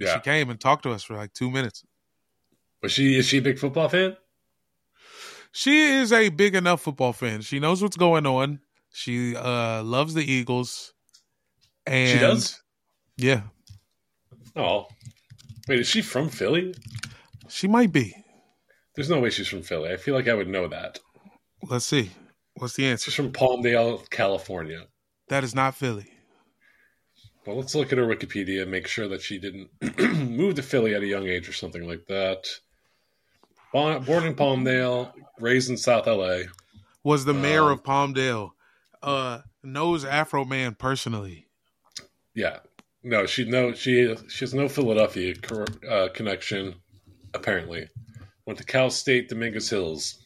Yeah. 0.00 0.14
She 0.14 0.20
came 0.20 0.50
and 0.50 0.58
talked 0.58 0.82
to 0.84 0.90
us 0.90 1.04
for 1.04 1.14
like 1.14 1.32
two 1.32 1.50
minutes. 1.50 1.84
Was 2.82 2.90
she? 2.90 3.16
Is 3.16 3.26
she 3.26 3.38
a 3.38 3.42
big 3.42 3.58
football 3.58 3.88
fan? 3.88 4.16
She 5.52 5.80
is 5.80 6.12
a 6.12 6.28
big 6.30 6.54
enough 6.54 6.80
football 6.80 7.12
fan. 7.12 7.42
She 7.42 7.58
knows 7.60 7.82
what's 7.82 7.96
going 7.96 8.26
on. 8.26 8.60
She 8.92 9.36
uh 9.36 9.82
loves 9.84 10.14
the 10.14 10.24
Eagles. 10.24 10.94
And 11.86 12.08
She 12.08 12.18
does. 12.18 12.60
Yeah. 13.16 13.42
Oh, 14.56 14.88
wait, 15.68 15.80
is 15.80 15.86
she 15.86 16.02
from 16.02 16.28
Philly? 16.28 16.74
She 17.48 17.68
might 17.68 17.92
be. 17.92 18.14
There's 18.94 19.10
no 19.10 19.20
way 19.20 19.30
she's 19.30 19.48
from 19.48 19.62
Philly. 19.62 19.90
I 19.92 19.96
feel 19.96 20.14
like 20.14 20.28
I 20.28 20.34
would 20.34 20.48
know 20.48 20.68
that. 20.68 20.98
Let's 21.62 21.86
see. 21.86 22.10
What's 22.54 22.74
the 22.74 22.86
answer? 22.86 23.04
She's 23.10 23.14
from 23.14 23.32
Palmdale, 23.32 24.08
California. 24.10 24.86
That 25.28 25.44
is 25.44 25.54
not 25.54 25.74
Philly. 25.74 26.10
Well, 27.46 27.56
let's 27.56 27.74
look 27.74 27.92
at 27.92 27.98
her 27.98 28.06
Wikipedia 28.06 28.62
and 28.62 28.70
make 28.70 28.86
sure 28.86 29.08
that 29.08 29.22
she 29.22 29.38
didn't 29.38 29.70
move 30.30 30.56
to 30.56 30.62
Philly 30.62 30.94
at 30.94 31.02
a 31.02 31.06
young 31.06 31.26
age 31.26 31.48
or 31.48 31.52
something 31.52 31.86
like 31.86 32.06
that. 32.06 32.46
Born 33.72 34.26
in 34.26 34.34
Palmdale, 34.34 35.12
raised 35.38 35.70
in 35.70 35.76
South 35.76 36.06
LA. 36.06 36.40
Was 37.04 37.24
the 37.24 37.32
mayor 37.32 37.62
Um, 37.64 37.70
of 37.72 37.82
Palmdale. 37.84 38.50
Uh 39.02 39.40
knows 39.62 40.04
Afroman 40.04 40.76
personally. 40.76 41.46
Yeah, 42.34 42.58
no, 43.02 43.26
she 43.26 43.44
no 43.44 43.72
she 43.72 44.14
she 44.28 44.44
has 44.44 44.54
no 44.54 44.68
Philadelphia 44.68 45.34
cor- 45.34 45.66
uh, 45.88 46.08
connection. 46.14 46.74
Apparently, 47.32 47.88
went 48.46 48.58
to 48.58 48.64
Cal 48.64 48.90
State 48.90 49.28
Dominguez 49.28 49.70
Hills. 49.70 50.18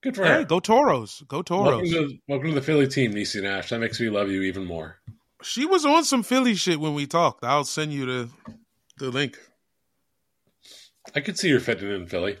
Good 0.00 0.16
for 0.16 0.24
her. 0.24 0.44
Go 0.44 0.60
Toros. 0.60 1.22
Go 1.28 1.38
welcome, 1.38 1.44
Toros. 1.44 1.90
to, 1.90 2.18
welcome 2.28 2.50
to 2.50 2.54
the 2.54 2.62
Philly 2.62 2.86
team, 2.86 3.12
Niecy 3.12 3.42
Nash. 3.42 3.70
That 3.70 3.80
makes 3.80 4.00
me 4.00 4.08
love 4.08 4.30
you 4.30 4.42
even 4.42 4.64
more. 4.64 4.96
She 5.42 5.66
was 5.66 5.84
on 5.84 6.04
some 6.04 6.22
Philly 6.22 6.54
shit 6.54 6.80
when 6.80 6.94
we 6.94 7.06
talked. 7.06 7.44
I'll 7.44 7.64
send 7.64 7.92
you 7.92 8.06
the 8.06 8.28
the 8.98 9.10
link. 9.10 9.38
I 11.14 11.20
could 11.20 11.38
see 11.38 11.50
her 11.50 11.60
fitting 11.60 11.90
in 11.90 12.06
Philly. 12.06 12.38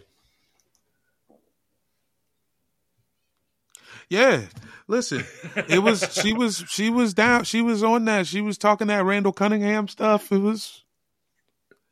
Yeah. 4.10 4.42
Listen, 4.86 5.24
it 5.68 5.82
was 5.82 6.06
she 6.12 6.32
was 6.32 6.64
she 6.68 6.88
was 6.88 7.12
down 7.12 7.44
she 7.44 7.60
was 7.60 7.82
on 7.82 8.06
that. 8.06 8.26
She 8.26 8.40
was 8.40 8.56
talking 8.56 8.86
that 8.86 9.04
Randall 9.04 9.32
Cunningham 9.32 9.86
stuff. 9.86 10.32
It 10.32 10.38
was 10.38 10.82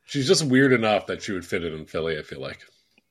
She's 0.05 0.27
just 0.27 0.43
weird 0.45 0.73
enough 0.73 1.07
that 1.07 1.21
she 1.21 1.33
would 1.33 1.45
fit 1.45 1.63
in 1.63 1.73
in 1.73 1.85
Philly. 1.85 2.17
I 2.17 2.23
feel 2.23 2.41
like. 2.41 2.61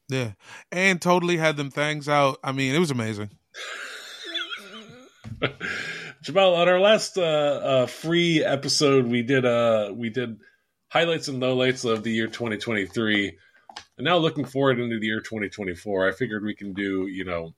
yeah. 0.08 0.32
And 0.72 1.00
totally 1.00 1.36
had 1.36 1.56
them 1.56 1.70
things 1.70 2.08
out. 2.08 2.38
I 2.42 2.52
mean, 2.52 2.75
it 2.75 2.78
was 2.78 2.90
amazing. 2.90 3.30
Jamal, 6.22 6.54
on 6.54 6.68
our 6.68 6.80
last 6.80 7.18
uh, 7.18 7.22
uh, 7.22 7.86
free 7.86 8.42
episode, 8.42 9.06
we 9.06 9.22
did 9.22 9.44
uh, 9.44 9.92
we 9.94 10.10
did 10.10 10.38
highlights 10.88 11.28
and 11.28 11.40
lowlights 11.40 11.88
of 11.88 12.02
the 12.02 12.10
year 12.10 12.26
2023, 12.26 13.36
and 13.98 14.04
now 14.04 14.16
looking 14.16 14.44
forward 14.44 14.80
into 14.80 14.98
the 14.98 15.06
year 15.06 15.20
2024. 15.20 16.08
I 16.08 16.12
figured 16.12 16.42
we 16.42 16.54
can 16.54 16.72
do, 16.72 17.06
you 17.06 17.25
know, 17.25 17.52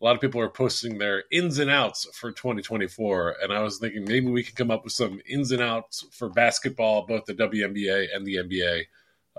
a 0.00 0.04
lot 0.04 0.14
of 0.14 0.20
people 0.20 0.40
are 0.40 0.48
posting 0.48 0.98
their 0.98 1.24
ins 1.32 1.58
and 1.58 1.70
outs 1.70 2.06
for 2.14 2.30
2024, 2.30 3.36
and 3.42 3.52
I 3.52 3.60
was 3.60 3.78
thinking 3.78 4.04
maybe 4.04 4.30
we 4.30 4.44
could 4.44 4.54
come 4.54 4.70
up 4.70 4.84
with 4.84 4.92
some 4.92 5.20
ins 5.26 5.50
and 5.50 5.60
outs 5.60 6.06
for 6.12 6.28
basketball, 6.28 7.06
both 7.06 7.24
the 7.24 7.34
WNBA 7.34 8.08
and 8.14 8.26
the 8.26 8.36
NBA. 8.36 8.84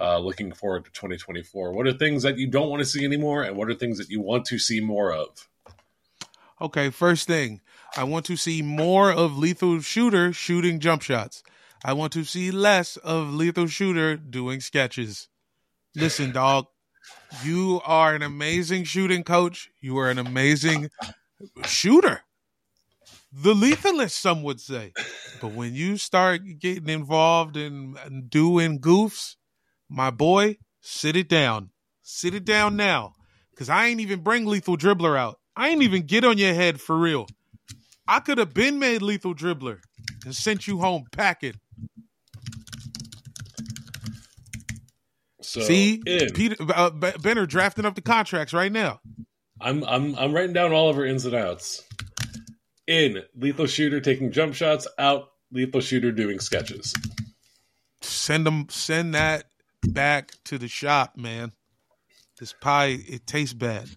Uh, 0.02 0.18
looking 0.18 0.54
forward 0.54 0.86
to 0.86 0.92
2024. 0.92 1.74
What 1.74 1.86
are 1.86 1.92
things 1.92 2.24
that 2.24 2.38
you 2.38 2.48
don't 2.48 2.70
want 2.70 2.80
to 2.80 2.86
see 2.86 3.04
anymore, 3.04 3.44
and 3.44 3.58
what 3.58 3.70
are 3.70 3.74
things 3.74 3.98
that 3.98 4.10
you 4.10 4.22
want 4.22 4.46
to 4.46 4.58
see 4.58 4.80
more 4.80 5.12
of? 5.12 5.50
Okay, 6.62 6.90
first 6.90 7.28
thing, 7.28 7.60
I 7.98 8.06
want 8.06 8.26
to 8.28 8.38
see 8.38 8.62
more 8.62 9.12
of 9.12 9.38
Lethal 9.38 9.82
Shooter 9.82 10.32
shooting 10.32 10.80
jump 10.80 11.02
shots. 11.02 11.44
I 11.84 11.92
want 11.94 12.14
to 12.14 12.24
see 12.24 12.50
less 12.50 12.96
of 12.98 13.34
Lethal 13.34 13.68
Shooter 13.68 14.16
doing 14.16 14.62
sketches. 14.62 15.28
Listen, 15.96 16.32
dog, 16.32 16.68
you 17.44 17.82
are 17.86 18.16
an 18.16 18.22
amazing 18.22 18.84
shooting 18.84 19.24
coach. 19.24 19.70
You 19.82 19.98
are 20.00 20.10
an 20.10 20.20
amazing 20.20 20.90
shooter. 21.66 22.22
The 23.32 23.54
lethalist, 23.54 24.12
some 24.12 24.42
would 24.44 24.60
say. 24.60 24.94
But 25.40 25.54
when 25.54 25.76
you 25.76 25.98
start 25.98 26.42
getting 26.60 26.90
involved 26.90 27.56
in 27.56 28.26
doing 28.28 28.80
goofs, 28.80 29.36
my 29.88 30.10
boy, 30.10 30.58
sit 30.82 31.16
it 31.16 31.30
down. 31.30 31.70
Sit 32.02 32.34
it 32.34 32.46
down 32.46 32.76
now. 32.76 33.14
Because 33.52 33.70
I 33.70 33.86
ain't 33.88 34.00
even 34.00 34.22
bring 34.22 34.46
Lethal 34.46 34.78
Dribbler 34.78 35.18
out. 35.18 35.40
I 35.56 35.70
ain't 35.70 35.84
even 35.84 36.04
get 36.04 36.24
on 36.24 36.38
your 36.38 36.54
head 36.54 36.82
for 36.82 36.98
real. 36.98 37.28
I 38.08 38.20
could 38.20 38.40
have 38.40 38.54
been 38.54 38.80
made 38.80 39.02
Lethal 39.04 39.36
Dribbler 39.36 39.80
and 40.26 40.34
sent 40.34 40.68
you 40.68 40.80
home 40.80 41.06
packing. 41.12 41.60
So, 45.50 45.62
See, 45.62 46.00
in. 46.06 46.32
Peter 46.34 46.56
uh, 46.60 46.92
Benner 46.92 47.48
drafting 47.48 47.84
up 47.84 47.96
the 47.96 48.04
contracts 48.04 48.54
right 48.54 48.72
now. 48.72 49.00
I'm 49.60 49.84
I'm 49.84 50.16
I'm 50.16 50.32
writing 50.32 50.54
down 50.54 50.74
all 50.74 50.90
of 50.90 50.96
her 50.96 51.04
ins 51.04 51.26
and 51.26 51.34
outs. 51.34 51.84
In 52.86 53.24
lethal 53.36 53.66
shooter 53.66 54.00
taking 54.00 54.32
jump 54.32 54.54
shots, 54.54 54.88
out 55.00 55.30
lethal 55.52 55.82
shooter 55.82 56.12
doing 56.12 56.40
sketches. 56.40 56.94
Send 58.02 58.46
them, 58.46 58.68
send 58.70 59.16
that 59.16 59.46
back 59.88 60.34
to 60.46 60.60
the 60.60 60.68
shop, 60.68 61.18
man. 61.18 61.52
This 62.40 62.54
pie, 62.54 63.00
it 63.08 63.26
tastes 63.26 63.56
bad. 63.56 63.90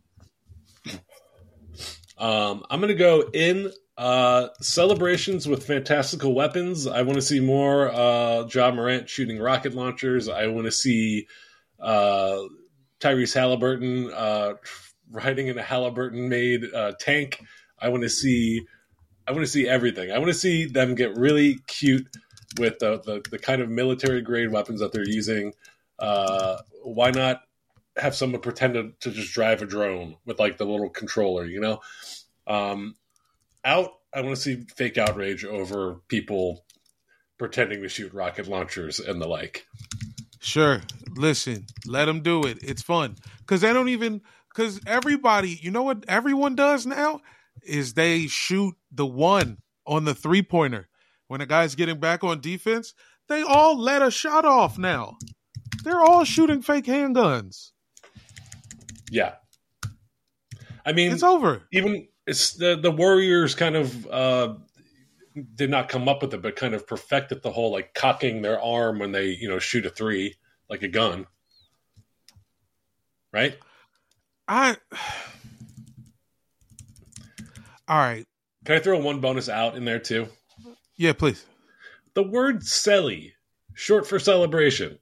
Um, 2.16 2.64
I'm 2.70 2.80
gonna 2.80 2.94
go 2.94 3.28
in 3.30 3.70
uh, 3.98 4.48
celebrations 4.62 5.46
with 5.46 5.66
fantastical 5.66 6.34
weapons. 6.34 6.86
I 6.86 7.02
want 7.02 7.16
to 7.16 7.22
see 7.22 7.40
more 7.40 7.92
uh, 7.92 8.46
Ja 8.46 8.70
Morant 8.70 9.06
shooting 9.10 9.38
rocket 9.38 9.74
launchers. 9.74 10.30
I 10.30 10.46
want 10.46 10.64
to 10.64 10.72
see 10.72 11.26
uh, 11.82 12.42
Tyrese 13.00 13.34
Haliburton 13.34 14.12
uh, 14.14 14.54
riding 15.10 15.48
in 15.48 15.58
a 15.58 15.62
Halliburton 15.62 16.28
made 16.28 16.64
uh, 16.72 16.92
tank. 16.98 17.42
I 17.78 17.88
want 17.88 18.02
to 18.04 18.08
see. 18.08 18.62
I 19.26 19.32
want 19.32 19.44
to 19.44 19.50
see 19.50 19.68
everything. 19.68 20.10
I 20.10 20.18
want 20.18 20.28
to 20.28 20.38
see 20.38 20.66
them 20.66 20.94
get 20.94 21.16
really 21.16 21.60
cute 21.68 22.08
with 22.58 22.78
the, 22.80 23.00
the, 23.00 23.22
the 23.30 23.38
kind 23.38 23.62
of 23.62 23.68
military 23.68 24.20
grade 24.20 24.50
weapons 24.50 24.80
that 24.80 24.92
they're 24.92 25.08
using. 25.08 25.52
Uh, 25.98 26.58
why 26.82 27.10
not 27.10 27.42
have 27.96 28.14
someone 28.14 28.40
pretend 28.40 28.74
to, 28.74 28.92
to 29.00 29.10
just 29.14 29.32
drive 29.32 29.62
a 29.62 29.66
drone 29.66 30.16
with 30.24 30.40
like 30.40 30.58
the 30.58 30.64
little 30.64 30.90
controller, 30.90 31.44
you 31.44 31.60
know? 31.60 31.80
Um, 32.48 32.96
out, 33.64 33.90
I 34.12 34.22
want 34.22 34.34
to 34.34 34.42
see 34.42 34.64
fake 34.76 34.98
outrage 34.98 35.44
over 35.44 36.00
people 36.08 36.64
pretending 37.38 37.82
to 37.82 37.88
shoot 37.88 38.12
rocket 38.12 38.48
launchers 38.48 38.98
and 38.98 39.20
the 39.20 39.28
like. 39.28 39.66
Sure. 40.42 40.80
Listen, 41.14 41.66
let 41.86 42.06
them 42.06 42.20
do 42.20 42.44
it. 42.44 42.58
It's 42.62 42.82
fun 42.82 43.16
because 43.38 43.60
they 43.60 43.72
don't 43.72 43.88
even 43.88 44.20
because 44.54 44.80
everybody, 44.86 45.58
you 45.62 45.70
know 45.70 45.84
what 45.84 46.04
everyone 46.08 46.54
does 46.56 46.84
now 46.84 47.20
is 47.62 47.94
they 47.94 48.26
shoot 48.26 48.74
the 48.90 49.06
one 49.06 49.58
on 49.86 50.04
the 50.04 50.14
three 50.14 50.42
pointer 50.42 50.88
when 51.28 51.40
a 51.40 51.46
guy's 51.46 51.74
getting 51.74 52.00
back 52.00 52.24
on 52.24 52.40
defense. 52.40 52.92
They 53.28 53.42
all 53.42 53.78
let 53.80 54.02
a 54.02 54.10
shot 54.10 54.44
off 54.44 54.76
now. 54.78 55.16
They're 55.84 56.00
all 56.00 56.24
shooting 56.24 56.60
fake 56.60 56.86
handguns. 56.86 57.70
Yeah. 59.10 59.34
I 60.84 60.92
mean, 60.92 61.12
It's 61.12 61.22
over. 61.22 61.62
even 61.72 62.08
it's 62.26 62.54
the 62.54 62.76
the 62.76 62.90
Warriors 62.90 63.54
kind 63.54 63.76
of 63.76 64.06
uh, 64.08 64.54
did 65.54 65.70
not 65.70 65.88
come 65.88 66.08
up 66.08 66.22
with 66.22 66.34
it, 66.34 66.42
but 66.42 66.56
kind 66.56 66.74
of 66.74 66.86
perfected 66.86 67.42
the 67.42 67.52
whole 67.52 67.72
like 67.72 67.94
cocking 67.94 68.42
their 68.42 68.60
arm 68.60 68.98
when 68.98 69.12
they 69.12 69.26
you 69.30 69.48
know 69.48 69.58
shoot 69.58 69.86
a 69.86 69.90
three 69.90 70.34
like 70.68 70.82
a 70.82 70.88
gun, 70.88 71.26
right? 73.32 73.56
I. 74.48 74.76
All 77.88 77.98
right. 77.98 78.24
Can 78.64 78.76
I 78.76 78.78
throw 78.78 78.98
one 78.98 79.20
bonus 79.20 79.48
out 79.48 79.76
in 79.76 79.84
there 79.84 79.98
too? 79.98 80.28
Yeah, 80.96 81.12
please. 81.12 81.44
The 82.14 82.22
word 82.22 82.60
"celly," 82.60 83.32
short 83.74 84.06
for 84.06 84.18
celebration. 84.18 84.98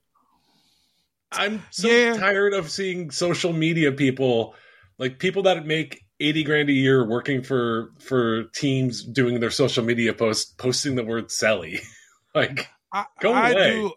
I'm 1.32 1.62
so 1.70 1.88
Yeah. 1.88 2.16
tired 2.16 2.54
of 2.54 2.70
seeing 2.70 3.10
social 3.10 3.52
media 3.52 3.92
people, 3.92 4.54
like 4.98 5.18
people 5.18 5.42
that 5.44 5.66
make 5.66 6.02
eighty 6.20 6.44
grand 6.44 6.68
a 6.68 6.72
year 6.72 7.04
working 7.06 7.42
for 7.42 7.92
for 7.98 8.44
teams 8.54 9.02
doing 9.02 9.40
their 9.40 9.50
social 9.50 9.84
media 9.84 10.12
posts, 10.12 10.52
posting 10.52 10.94
the 10.94 11.04
word 11.04 11.28
celly. 11.28 11.80
like, 12.34 12.68
I, 12.92 13.06
go 13.20 13.32
I 13.32 13.50
away. 13.50 13.70
do. 13.72 13.92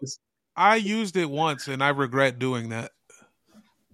I 0.56 0.76
used 0.76 1.16
it 1.16 1.30
once 1.30 1.68
and 1.68 1.82
I 1.82 1.88
regret 1.90 2.38
doing 2.38 2.70
that. 2.70 2.92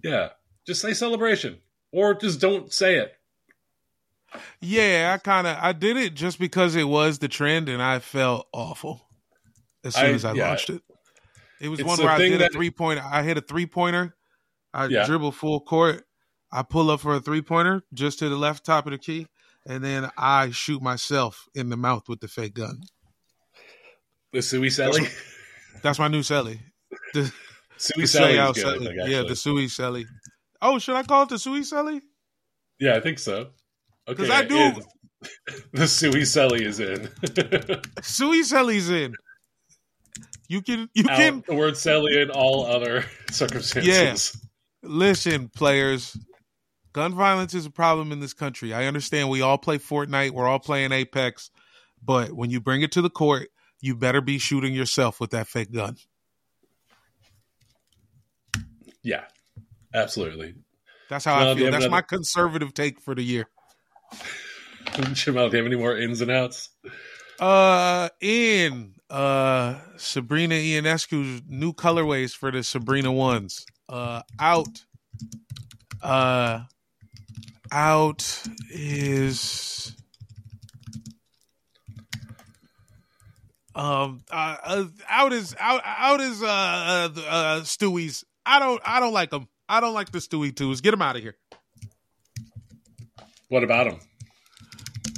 Yeah, 0.03 0.31
just 0.67 0.81
say 0.81 0.95
celebration, 0.95 1.59
or 1.93 2.15
just 2.15 2.41
don't 2.41 2.73
say 2.73 2.97
it. 2.97 3.13
Yeah, 4.61 5.13
I 5.15 5.19
kind 5.19 5.47
of 5.47 5.57
I 5.61 5.73
did 5.73 5.97
it 5.97 6.15
just 6.15 6.39
because 6.39 6.77
it 6.77 6.85
was 6.89 7.19
the 7.19 7.29
trend, 7.29 7.69
and 7.69 7.83
I 7.83 7.99
felt 7.99 8.47
awful 8.53 9.07
as 9.85 9.95
soon 9.95 10.05
I- 10.07 10.13
as 10.13 10.25
I 10.25 10.33
yeah. 10.35 10.49
launched 10.49 10.71
it. 10.71 10.83
It 11.61 11.69
was 11.69 11.81
It's 11.81 11.87
one 11.87 11.99
where 11.99 12.09
I 12.09 12.17
did 12.17 12.41
a 12.41 12.49
three 12.49 12.71
pointer. 12.71 13.03
I 13.05 13.23
hit 13.23 13.37
a 13.37 13.43
three 13.43 13.67
pointer. 13.67 14.17
I 14.73 14.87
Yeah. 14.87 15.05
dribble 15.05 15.33
full 15.33 15.61
court. 15.61 16.07
I 16.53 16.63
pull 16.63 16.91
up 16.91 17.01
for 17.01 17.15
a 17.15 17.21
three 17.21 17.43
pointer 17.43 17.83
just 17.95 18.19
to 18.21 18.29
the 18.29 18.37
left 18.37 18.65
top 18.67 18.87
of 18.87 18.93
the 18.93 18.99
key, 18.99 19.27
and 19.67 19.83
then 19.85 20.11
I 20.17 20.51
shoot 20.51 20.83
myself 20.83 21.47
in 21.55 21.69
the 21.71 21.77
mouth 21.77 22.09
with 22.09 22.21
the 22.21 22.29
fake 22.29 22.55
gun. 22.55 22.81
The 24.33 24.43
Sui 24.43 24.69
Celly, 24.69 25.09
That's 25.83 25.99
my 25.99 26.09
new 26.09 26.21
celly. 26.21 26.61
The, 27.15 27.33
Sui 27.77 28.03
the 28.03 28.09
Celly 28.09 28.35
Celly 28.37 28.55
good. 28.55 28.65
I 28.67 28.69
celly. 28.79 28.85
think, 28.85 29.11
yeah, 29.11 29.23
the 29.23 29.37
Sui 29.37 29.67
celly. 29.67 30.05
Oh, 30.63 30.79
should 30.79 30.95
I 30.97 31.03
call 31.03 31.23
it 31.25 31.29
the 31.31 31.39
Sui 31.39 31.61
celly? 31.61 32.01
yeah, 32.79 32.97
I 32.97 33.01
think 33.01 33.19
so. 33.19 33.51
Okay, 34.09 34.23
'Cause 34.23 34.31
I 34.31 34.45
do- 34.45 34.57
in. 34.57 34.83
the 35.73 35.87
Sui 35.87 36.23
Celly 36.23 36.63
is 36.63 36.81
in. 36.81 37.11
Sui 38.03 38.43
celly's 38.43 38.89
in. 38.91 39.15
You 40.49 40.63
can 40.63 40.89
you 40.95 41.05
Out 41.09 41.17
can 41.17 41.45
the 41.47 41.55
word 41.55 41.77
silly 41.77 42.21
in 42.21 42.31
all 42.31 42.65
other 42.67 43.05
circumstances. 43.31 43.87
Yeah. 44.35 44.89
listen, 44.89 45.49
players. 45.49 46.17
Gun 46.93 47.15
violence 47.15 47.55
is 47.55 47.67
a 47.67 47.71
problem 47.71 48.11
in 48.11 48.21
this 48.21 48.33
country. 48.33 48.75
I 48.75 48.87
understand 48.87 49.29
we 49.29 49.43
all 49.43 49.59
play 49.59 49.79
Fortnite, 49.79 50.33
we're 50.33 50.49
all 50.49 50.59
playing 50.59 50.93
Apex, 50.93 51.51
but 52.03 52.33
when 52.33 52.51
you 52.51 52.61
bring 52.61 52.83
it 52.83 52.93
to 52.93 53.03
the 53.03 53.11
court, 53.11 53.49
you 53.81 53.95
better 53.95 54.21
be 54.21 54.39
shooting 54.39 54.75
yourself 54.75 55.21
with 55.21 55.31
that 55.31 55.47
fake 55.47 55.73
gun. 55.73 55.97
Yeah, 59.03 59.25
absolutely. 59.95 60.55
That's 61.09 61.25
how 61.25 61.51
I 61.51 61.55
feel. 61.55 61.71
That's 61.71 61.89
my 61.89 62.03
conservative 62.03 62.75
take 62.75 63.01
for 63.01 63.15
the 63.15 63.23
year. 63.23 63.49
Jamal, 65.13 65.49
do 65.49 65.57
you 65.57 65.63
have 65.63 65.73
any 65.73 65.77
more 65.77 65.97
ins 65.97 66.21
and 66.21 66.31
outs? 66.31 66.71
Uh, 67.39 68.09
in 68.21 68.95
uh 69.09 69.77
Sabrina 69.97 70.55
Ionescu's 70.55 71.43
new 71.49 71.73
colorways 71.73 72.35
for 72.35 72.51
the 72.51 72.63
Sabrina 72.63 73.11
ones. 73.11 73.65
Uh, 73.89 74.23
out. 74.39 74.85
Uh, 76.03 76.61
out 77.71 78.43
is. 78.71 79.95
Um, 83.75 84.23
uh, 84.31 84.57
uh, 84.65 84.85
out 85.09 85.33
is 85.33 85.55
out. 85.59 85.81
Out 85.85 86.21
is 86.21 86.43
uh, 86.43 86.47
uh, 86.47 87.21
uh 87.21 87.61
Stewie's. 87.63 88.25
I 88.45 88.59
don't. 88.59 88.81
I 88.85 89.01
don't 89.01 89.13
like 89.13 89.31
them. 89.31 89.49
I 89.71 89.81
don't 89.81 89.95
like 89.95 90.11
the 90.11 90.19
Stewie 90.19 90.55
twos. 90.55 90.81
Get 90.81 90.91
them 90.91 91.01
out 91.01 91.15
of 91.15 91.23
here. 91.23 91.37
What 93.49 93.63
about 93.63 93.85
them? 93.85 94.01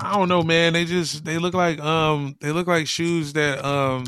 I 0.01 0.15
don't 0.15 0.29
know, 0.29 0.43
man. 0.43 0.75
They 0.75 0.85
just 0.85 1.25
they 1.25 1.39
look 1.39 1.55
like 1.55 1.81
um 1.81 2.37
they 2.41 2.53
look 2.53 2.67
like 2.67 2.87
shoes 2.87 3.33
that 3.33 3.65
um 3.65 4.05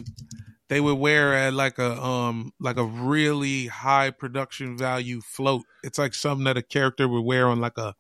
they 0.68 0.80
would 0.80 0.98
wear 0.98 1.34
at 1.34 1.54
like 1.54 1.78
a 1.78 2.02
um 2.02 2.52
like 2.60 2.76
a 2.76 2.84
really 2.84 3.66
high 3.66 4.10
production 4.10 4.76
value 4.76 5.22
float. 5.22 5.62
It's 5.82 5.98
like 5.98 6.12
something 6.12 6.44
that 6.44 6.58
a 6.58 6.62
character 6.62 7.08
would 7.08 7.22
wear 7.22 7.48
on 7.48 7.60
like 7.60 7.78
a. 7.78 7.94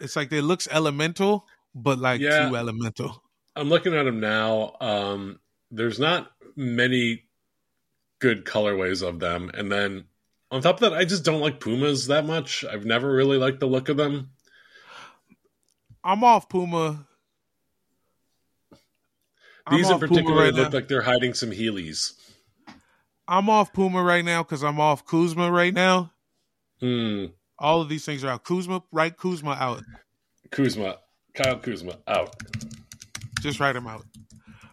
It's 0.00 0.16
like 0.16 0.32
it 0.32 0.42
looks 0.42 0.66
elemental, 0.70 1.46
but 1.74 1.98
like 1.98 2.20
Yeah. 2.20 2.48
too 2.48 2.56
elemental. 2.56 3.22
I'm 3.54 3.68
looking 3.68 3.94
at 3.94 4.04
them 4.04 4.20
now. 4.20 4.76
Um, 4.80 5.40
there's 5.70 5.98
not 5.98 6.30
many 6.56 7.24
good 8.18 8.44
colorways 8.44 9.06
of 9.06 9.20
them, 9.20 9.50
and 9.52 9.70
then 9.70 10.04
on 10.50 10.62
top 10.62 10.76
of 10.76 10.80
that, 10.80 10.94
I 10.94 11.04
just 11.04 11.24
don't 11.24 11.40
like 11.40 11.60
Pumas 11.60 12.06
that 12.06 12.24
much. 12.24 12.64
I've 12.64 12.84
never 12.86 13.12
really 13.12 13.36
liked 13.38 13.60
the 13.60 13.66
look 13.66 13.88
of 13.88 13.96
them. 13.96 14.30
I'm 16.02 16.24
off 16.24 16.48
Puma. 16.48 17.06
I'm 19.66 19.76
These 19.76 19.90
in 19.90 20.00
particular 20.00 20.44
right 20.44 20.54
look 20.54 20.72
now. 20.72 20.78
like 20.78 20.88
they're 20.88 21.02
hiding 21.02 21.34
some 21.34 21.50
Heelys. 21.50 22.14
I'm 23.28 23.48
off 23.50 23.72
Puma 23.72 24.02
right 24.02 24.24
now 24.24 24.42
because 24.42 24.64
I'm 24.64 24.80
off 24.80 25.04
Kuzma 25.04 25.52
right 25.52 25.74
now. 25.74 26.10
Hmm. 26.80 27.26
All 27.60 27.80
of 27.82 27.88
these 27.88 28.04
things 28.04 28.24
are 28.24 28.30
out. 28.30 28.42
Kuzma, 28.44 28.82
right? 28.90 29.14
Kuzma 29.16 29.50
out. 29.52 29.82
Kuzma, 30.50 30.96
Kyle 31.34 31.58
Kuzma 31.58 31.98
out. 32.08 32.34
just 33.40 33.60
write 33.60 33.74
them 33.74 33.86
out. 33.86 34.04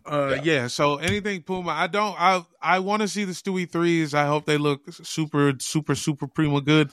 Uh, 0.06 0.36
Yeah. 0.36 0.42
yeah. 0.62 0.68
So 0.68 0.96
anything 0.98 1.44
Puma, 1.44 1.72
I 1.72 1.88
don't. 1.88 2.16
I 2.20 2.44
I 2.62 2.80
want 2.80 3.02
to 3.02 3.08
see 3.10 3.26
the 3.26 3.34
Stewie 3.34 3.70
threes. 3.70 4.14
I 4.14 4.26
hope 4.26 4.46
they 4.46 4.58
look 4.58 4.82
super, 4.92 5.54
super, 5.60 5.96
super 5.96 6.28
prima 6.28 6.62
good. 6.62 6.92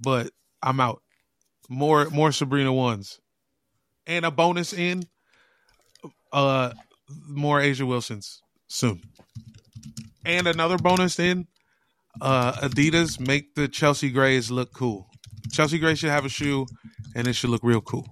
But 0.00 0.30
I'm 0.62 0.78
out. 0.80 1.02
More, 1.68 2.08
more 2.10 2.30
Sabrina 2.32 2.72
ones, 2.72 3.20
and 4.06 4.24
a 4.24 4.30
bonus 4.30 4.72
in. 4.72 5.04
Uh, 6.32 6.72
more 7.28 7.60
A'ja 7.60 7.86
Wilsons 7.86 8.40
soon, 8.68 9.02
and 10.24 10.46
another 10.46 10.78
bonus 10.78 11.18
in. 11.18 11.46
Uh, 12.20 12.52
Adidas 12.54 13.18
make 13.18 13.54
the 13.54 13.68
Chelsea 13.68 14.10
Grays 14.10 14.50
look 14.50 14.72
cool. 14.72 15.08
Chelsea 15.50 15.78
Gray 15.78 15.94
should 15.94 16.10
have 16.10 16.24
a 16.24 16.28
shoe, 16.28 16.66
and 17.14 17.26
it 17.26 17.34
should 17.34 17.50
look 17.50 17.62
real 17.64 17.80
cool. 17.80 18.06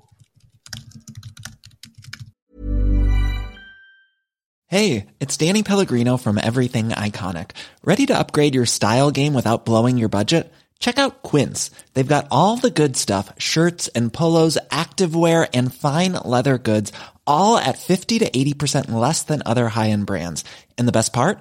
Hey, 4.66 5.06
it's 5.18 5.36
Danny 5.36 5.64
Pellegrino 5.64 6.16
from 6.16 6.38
Everything 6.38 6.90
Iconic. 6.90 7.52
Ready 7.82 8.06
to 8.06 8.16
upgrade 8.16 8.54
your 8.54 8.66
style 8.66 9.10
game 9.10 9.34
without 9.34 9.66
blowing 9.66 9.98
your 9.98 10.08
budget? 10.08 10.52
Check 10.78 10.96
out 10.96 11.22
Quince. 11.22 11.72
They've 11.94 12.06
got 12.06 12.28
all 12.30 12.56
the 12.56 12.70
good 12.70 12.96
stuff 12.96 13.32
shirts 13.36 13.88
and 13.88 14.12
polos, 14.12 14.58
activewear, 14.70 15.48
and 15.52 15.74
fine 15.74 16.12
leather 16.24 16.56
goods, 16.56 16.92
all 17.26 17.58
at 17.58 17.78
50 17.78 18.20
to 18.20 18.30
80% 18.30 18.92
less 18.92 19.24
than 19.24 19.42
other 19.44 19.68
high 19.68 19.90
end 19.90 20.06
brands. 20.06 20.44
And 20.78 20.86
the 20.86 20.92
best 20.92 21.12
part? 21.12 21.40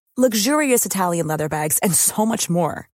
luxurious 0.17 0.85
Italian 0.85 1.27
leather 1.27 1.47
bags, 1.47 1.77
and 1.77 1.93
so 1.95 2.25
much 2.25 2.49
more. 2.49 2.89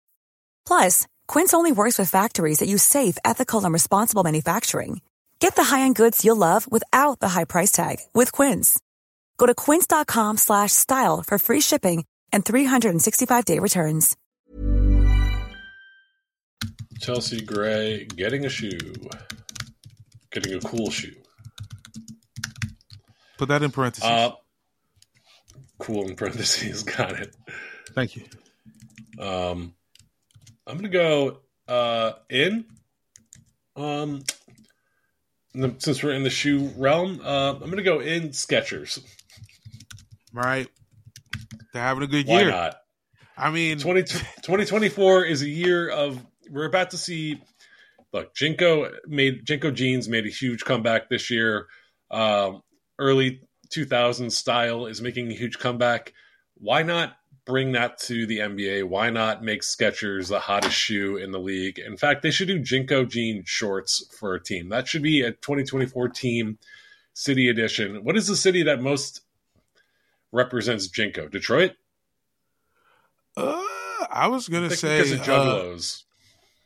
Plus, 0.68 1.08
Quince 1.28 1.54
only 1.54 1.72
works 1.72 1.98
with 1.98 2.10
factories 2.10 2.60
that 2.60 2.68
use 2.68 2.84
safe, 2.84 3.18
ethical, 3.24 3.64
and 3.64 3.72
responsible 3.72 4.24
manufacturing. 4.24 5.00
Get 5.40 5.56
the 5.56 5.64
high-end 5.64 5.96
goods 5.96 6.26
you'll 6.26 6.36
love 6.36 6.70
without 6.70 7.20
the 7.20 7.30
high 7.30 7.46
price 7.46 7.72
tag 7.72 8.00
with 8.14 8.32
Quince. 8.32 8.80
Go 9.38 9.46
to 9.46 9.56
quince.com 9.56 10.38
slash 10.38 10.72
style 10.74 11.24
for 11.24 11.38
free 11.38 11.62
shipping 11.62 12.06
and 12.34 12.44
365-day 12.44 13.60
returns. 13.60 14.18
Chelsea 17.00 17.42
Gray 17.42 18.06
getting 18.06 18.46
a 18.46 18.50
shoe, 18.50 18.80
getting 20.32 20.54
a 20.54 20.60
cool 20.62 20.90
shoe. 20.90 21.14
Put 23.38 23.50
that 23.50 23.62
in 23.62 23.72
parentheses. 23.72 24.10
Uh, 24.10 24.32
cool 25.86 26.08
in 26.08 26.16
parentheses. 26.16 26.84
Got 26.98 27.14
it. 27.20 27.36
Thank 27.94 28.16
you. 28.16 28.24
Um, 29.20 29.74
I'm 30.68 30.78
gonna 30.78 30.90
go 30.90 31.40
uh, 31.68 32.14
in. 32.30 32.66
Um, 33.76 34.24
the- 35.54 35.76
since 35.78 36.02
we're 36.02 36.14
in 36.14 36.24
the 36.24 36.30
shoe 36.30 36.72
realm, 36.76 37.22
uh, 37.24 37.54
I'm 37.54 37.70
gonna 37.70 37.84
go 37.84 38.00
in 38.00 38.30
Skechers. 38.30 39.00
All 40.36 40.42
right. 40.42 40.68
They're 41.72 41.84
having 41.84 42.04
a 42.04 42.08
good 42.08 42.28
year. 42.28 42.36
Why 42.36 42.42
year. 42.42 42.52
not? 42.52 42.76
I 43.38 43.52
mean, 43.52 43.78
20, 43.80 44.04
2024 44.04 45.26
is 45.26 45.42
a 45.42 45.50
year 45.50 45.90
of 45.90 46.20
we're 46.50 46.66
about 46.66 46.92
to 46.92 46.98
see 46.98 47.42
look 48.14 48.34
JNCO 48.36 48.92
made 49.08 49.46
JNCO 49.46 49.74
jeans 49.74 50.08
made 50.08 50.26
a 50.26 50.30
huge 50.30 50.64
comeback 50.64 51.10
this 51.10 51.30
year 51.30 51.68
um, 52.12 52.62
early 53.00 53.42
2000s 53.70 54.32
style 54.32 54.86
is 54.86 55.02
making 55.02 55.32
a 55.32 55.36
huge 55.36 55.60
comeback 55.60 56.14
why 56.56 56.84
not 56.84 57.18
bring 57.46 57.74
that 57.74 58.00
to 58.00 58.26
the 58.26 58.40
nba 58.40 58.84
why 58.84 59.10
not 59.10 59.44
make 59.44 59.62
skechers 59.62 60.30
the 60.30 60.40
hottest 60.40 60.76
shoe 60.76 61.18
in 61.18 61.32
the 61.32 61.40
league? 61.40 61.80
In 61.80 61.98
fact 61.98 62.22
they 62.22 62.32
should 62.32 62.48
do 62.48 62.60
JNCO 62.60 63.10
jean 63.10 63.44
shorts 63.46 64.06
for 64.18 64.34
a 64.34 64.44
team. 64.44 64.70
That 64.70 64.88
should 64.88 65.04
be 65.04 65.22
a 65.22 65.32
2024 65.32 66.10
team 66.10 66.58
city 67.14 67.50
edition. 67.50 68.04
What 68.04 68.18
is 68.18 68.28
the 68.28 68.36
city 68.36 68.64
that 68.64 68.82
most 68.82 69.22
represents 70.32 70.88
JNCO? 70.88 71.32
Detroit? 71.32 71.74
Uh, 73.38 73.62
I 74.10 74.28
was 74.28 74.48
gonna 74.48 74.70
say, 74.70 75.02
because 75.02 75.12
of 75.12 75.30
uh, 75.30 75.78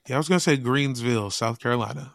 yeah, 0.08 0.16
I 0.16 0.18
was 0.18 0.30
gonna 0.30 0.40
say 0.40 0.58
Greensville, 0.58 1.32
South 1.32 1.60
Carolina. 1.60 2.14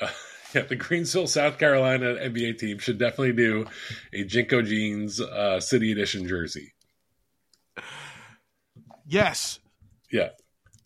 Yeah, 0.60 0.62
the 0.62 0.76
Greensville, 0.76 1.28
South 1.28 1.58
Carolina 1.58 2.14
NBA 2.14 2.58
team 2.58 2.78
should 2.78 2.98
definitely 2.98 3.32
do 3.32 3.66
a 4.12 4.24
JNCO 4.24 4.64
Jeans 4.64 5.20
uh, 5.20 5.58
City 5.58 5.90
Edition 5.90 6.28
jersey. 6.28 6.74
Yes, 9.06 9.58
Yeah, 10.10 10.28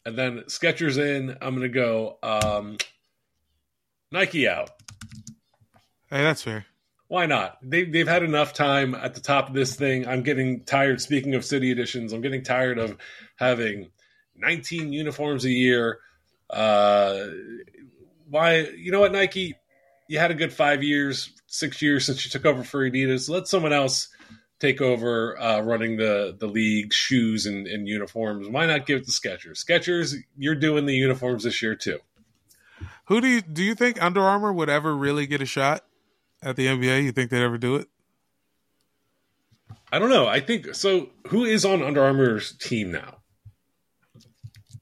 and 0.07 0.17
then 0.17 0.39
Skechers 0.47 0.97
in. 0.97 1.37
I'm 1.43 1.55
gonna 1.55 1.69
go 1.69 2.19
um, 2.23 2.79
Nike 4.11 4.49
out. 4.49 4.71
hey, 6.11 6.23
that's 6.23 6.43
fair. 6.43 6.65
Why 7.09 7.27
not? 7.27 7.59
They, 7.63 7.85
they've 7.85 8.09
had 8.09 8.23
enough 8.23 8.53
time 8.53 8.95
at 8.95 9.15
the 9.15 9.21
top 9.21 9.49
of 9.49 9.55
this 9.55 9.77
thing. 9.77 10.07
I'm 10.07 10.23
getting 10.23 10.65
tired. 10.65 11.01
Speaking 11.01 11.35
of 11.35 11.45
city 11.45 11.71
editions, 11.71 12.13
I'm 12.13 12.21
getting 12.21 12.43
tired 12.43 12.79
of 12.79 12.97
having 13.37 13.91
19 14.37 14.93
uniforms 14.93 15.45
a 15.45 15.51
year. 15.51 16.01
Uh, 16.51 17.27
why? 18.29 18.61
You 18.61 18.93
know 18.93 19.01
what, 19.01 19.13
Nike? 19.13 19.57
You 20.09 20.19
had 20.19 20.31
a 20.31 20.35
good 20.35 20.53
five 20.53 20.83
years, 20.83 21.31
six 21.47 21.81
years 21.81 22.07
since 22.07 22.25
you 22.25 22.31
took 22.31 22.47
over 22.47 22.65
for 22.65 22.89
Adidas. 22.89 23.29
Let 23.29 23.47
someone 23.47 23.73
else 23.73 24.09
take 24.59 24.81
over 24.81 25.41
uh, 25.41 25.61
running 25.61 25.97
the 25.97 26.37
the 26.39 26.47
league 26.47 26.93
shoes 26.93 27.47
and, 27.47 27.67
and 27.67 27.87
uniforms, 27.87 28.49
why 28.49 28.67
not 28.67 28.87
give 28.87 29.01
it 29.01 29.05
to 29.05 29.11
Skechers? 29.11 29.65
Skechers, 29.65 30.15
you're 30.37 30.55
doing 30.55 30.87
the 30.87 30.95
uniforms 30.95 31.45
this 31.45 31.63
year 31.63 31.75
too. 31.75 31.99
Who 33.07 33.21
do 33.21 33.29
you 33.29 33.41
do 33.41 33.63
you 33.63 33.75
think 33.75 34.03
Under 34.03 34.21
Armour 34.21 34.53
would 34.53 34.69
ever 34.69 34.97
really 34.97 35.27
get 35.27 35.41
a 35.41 35.47
shot 35.47 35.85
at 36.43 36.57
the 36.57 36.67
NBA? 36.67 37.05
You 37.05 37.13
think 37.13 37.31
they'd 37.31 37.43
ever 37.43 37.59
do 37.59 37.77
it? 37.77 37.89
I 39.91 39.99
don't 39.99 40.11
know. 40.11 40.27
I 40.27 40.41
think 40.41 40.75
so. 40.75 41.11
Who 41.29 41.45
is 41.45 41.65
on 41.65 41.83
Under 41.83 42.03
Armour's 42.03 42.53
team 42.57 42.93
now? 42.93 43.17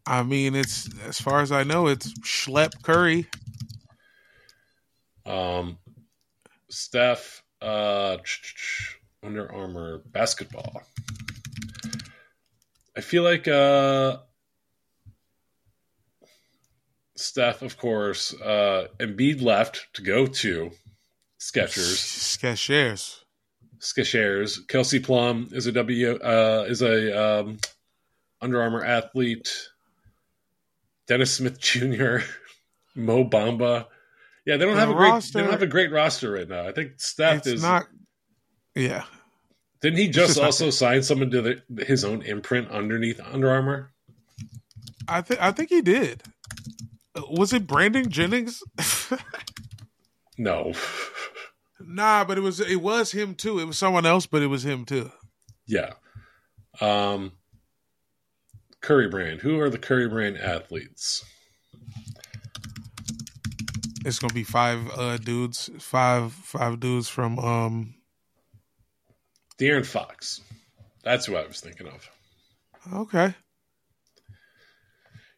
I 0.07 0.23
mean, 0.23 0.55
it's 0.55 0.89
as 1.07 1.21
far 1.21 1.41
as 1.41 1.51
I 1.53 1.65
know, 1.65 1.89
it's 1.89 2.13
Schlep 2.21 2.83
Curry. 2.83 3.27
Um, 5.27 5.79
Steph, 6.71 7.43
uh, 7.61 8.19
Under 9.23 9.53
Armour 9.53 10.03
basketball. 10.07 10.83
I 12.97 13.01
feel 13.03 13.23
like 13.23 13.47
uh, 13.47 14.19
Steph, 17.17 17.63
of 17.63 17.77
course, 17.77 18.35
uh, 18.41 18.89
Embiid 18.99 19.43
left 19.43 19.89
to 19.95 20.03
go 20.03 20.27
to 20.27 20.71
Skechers. 21.39 22.39
Skechers. 22.39 23.21
Skechers. 23.79 24.67
Kelsey 24.69 25.01
Plum 25.01 25.51
is 25.53 25.67
a 25.67 25.73
W 25.73 26.13
uh, 26.17 26.65
is 26.69 26.83
a 26.83 27.41
um, 27.41 27.59
Under 28.41 28.63
Armour 28.63 28.85
athlete. 28.85 29.71
Dennis 31.07 31.35
Smith 31.35 31.61
Jr., 31.61 32.19
Mo 32.97 33.25
Bamba. 33.25 33.87
Yeah, 34.47 34.57
they 34.57 34.65
don't 34.65 34.75
The 34.75 34.81
have 34.81 34.91
a 34.91 34.95
great 34.95 35.09
roster- 35.11 35.33
they 35.39 35.43
don't 35.43 35.51
have 35.53 35.63
a 35.63 35.67
great 35.67 35.91
roster 35.93 36.31
right 36.31 36.49
now. 36.49 36.67
I 36.67 36.73
think 36.73 36.93
Steph 37.01 37.39
It's 37.39 37.47
is 37.49 37.63
not. 37.63 37.87
Yeah, 38.75 39.05
didn't 39.83 39.99
he 39.99 40.07
just 40.09 40.35
just 40.37 40.39
also 40.41 40.71
sign 40.71 41.03
someone 41.03 41.31
to 41.33 41.43
the, 41.43 41.85
his 41.85 42.05
own 42.05 42.23
imprint 42.23 42.71
underneath 42.71 43.21
Under 43.21 43.51
Armour? 43.51 43.91
I 45.09 45.21
think 45.23 45.41
I 45.43 45.51
think 45.53 45.71
he 45.71 45.83
did. 45.83 46.23
Uh, 47.15 47.23
Was 47.31 47.53
it 47.53 47.67
Brandon 47.67 48.09
Jennings? 48.11 48.63
No. 50.39 50.75
nah, 51.81 52.25
but 52.25 52.37
it 52.37 52.43
was 52.43 52.61
it 52.61 52.77
was 52.83 53.13
him 53.13 53.35
too. 53.35 53.59
It 53.59 53.65
was 53.65 53.79
someone 53.79 54.05
else, 54.05 54.27
but 54.27 54.43
it 54.43 54.49
was 54.49 54.67
him 54.67 54.85
too. 54.85 55.11
yeah. 55.67 55.95
Um 56.81 57.33
Curry 58.83 59.09
brand. 59.09 59.41
Who 59.41 59.59
are 59.61 59.71
the 59.71 59.79
Curry 59.79 60.09
brand 60.11 60.37
athletes? 60.37 61.25
It's 64.07 64.21
gonna 64.21 64.33
be 64.33 64.45
five 64.45 64.89
uh 64.97 65.17
dudes, 65.17 65.69
five 65.81 66.33
five 66.33 66.79
dudes 66.79 67.09
from 67.09 67.41
um. 67.41 67.95
De'Aaron 69.59 69.85
Fox. 69.85 70.41
That's 71.03 71.27
who 71.27 71.35
I 71.35 71.45
was 71.45 71.61
thinking 71.61 71.89
of. 71.89 72.09
Okay, 72.93 73.35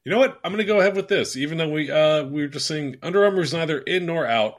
You 0.05 0.13
know 0.13 0.19
what? 0.19 0.39
I'm 0.45 0.53
going 0.53 0.59
to 0.59 0.71
go 0.71 0.81
ahead 0.81 0.97
with 0.97 1.09
this, 1.09 1.35
even 1.35 1.57
though 1.57 1.71
we 1.71 1.91
uh, 1.91 2.25
we 2.25 2.43
were 2.43 2.49
just 2.49 2.67
saying 2.67 2.97
Under 3.03 3.25
Armour 3.25 3.41
is 3.41 3.55
neither 3.55 3.79
in 3.79 4.05
nor 4.05 4.27
out. 4.27 4.57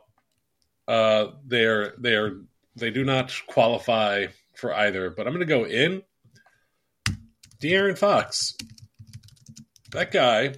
Uh, 0.87 1.27
they're 1.45 1.93
they're 1.99 2.37
they 2.75 2.89
do 2.89 3.03
not 3.03 3.31
qualify 3.45 4.25
for 4.55 4.73
either, 4.73 5.11
but 5.11 5.27
I'm 5.27 5.33
going 5.33 5.45
to 5.47 5.53
go 5.53 5.65
in. 5.65 6.01
De'Aaron 7.61 7.97
Fox, 7.97 8.55
that 9.91 10.11
guy 10.11 10.55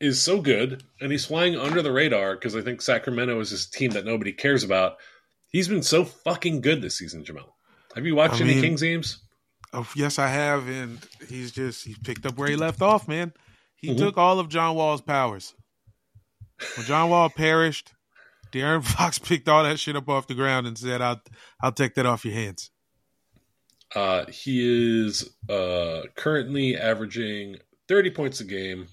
is 0.00 0.22
so 0.22 0.40
good, 0.40 0.82
and 1.00 1.12
he's 1.12 1.26
flying 1.26 1.56
under 1.56 1.82
the 1.82 1.92
radar 1.92 2.34
because 2.34 2.56
I 2.56 2.62
think 2.62 2.80
Sacramento 2.82 3.38
is 3.40 3.50
this 3.50 3.66
team 3.68 3.90
that 3.92 4.04
nobody 4.06 4.32
cares 4.32 4.64
about. 4.64 4.96
He's 5.50 5.68
been 5.68 5.82
so 5.82 6.04
fucking 6.04 6.60
good 6.62 6.80
this 6.80 6.96
season, 6.98 7.24
Jamal. 7.24 7.56
Have 7.94 8.06
you 8.06 8.14
watched 8.14 8.40
I 8.40 8.44
any 8.44 8.54
mean- 8.54 8.62
Kings 8.62 8.82
games? 8.82 9.18
oh, 9.72 9.88
yes, 9.94 10.18
I 10.18 10.28
have, 10.28 10.68
and 10.68 10.98
he's 11.28 11.52
just 11.52 11.84
he 11.84 11.94
picked 12.02 12.24
up 12.26 12.36
where 12.36 12.48
he 12.48 12.56
left 12.56 12.82
off, 12.82 13.06
man. 13.08 13.32
He 13.76 13.88
Mhm. 13.90 13.98
took 13.98 14.16
all 14.18 14.38
of 14.40 14.48
John 14.48 14.74
Wall's 14.76 15.00
powers. 15.00 15.54
When 16.76 16.86
John 16.86 17.08
Wall 17.10 17.30
perished, 17.30 17.92
Darren 18.52 18.84
Fox 18.96 19.18
picked 19.18 19.48
all 19.48 19.62
that 19.64 19.78
shit 19.80 19.96
up 19.96 20.08
off 20.08 20.26
the 20.26 20.34
ground 20.34 20.66
and 20.66 20.76
said, 20.78 21.00
"I'll 21.00 21.20
I'll 21.62 21.72
take 21.72 21.94
that 21.94 22.06
off 22.06 22.24
your 22.24 22.34
hands." 22.34 22.70
Uh, 23.94 24.26
he 24.26 25.04
is 25.04 25.28
uh, 25.48 26.02
currently 26.16 26.76
averaging 26.76 27.56
30 27.88 28.10
points 28.10 28.40
a 28.40 28.44
game, 28.44 28.86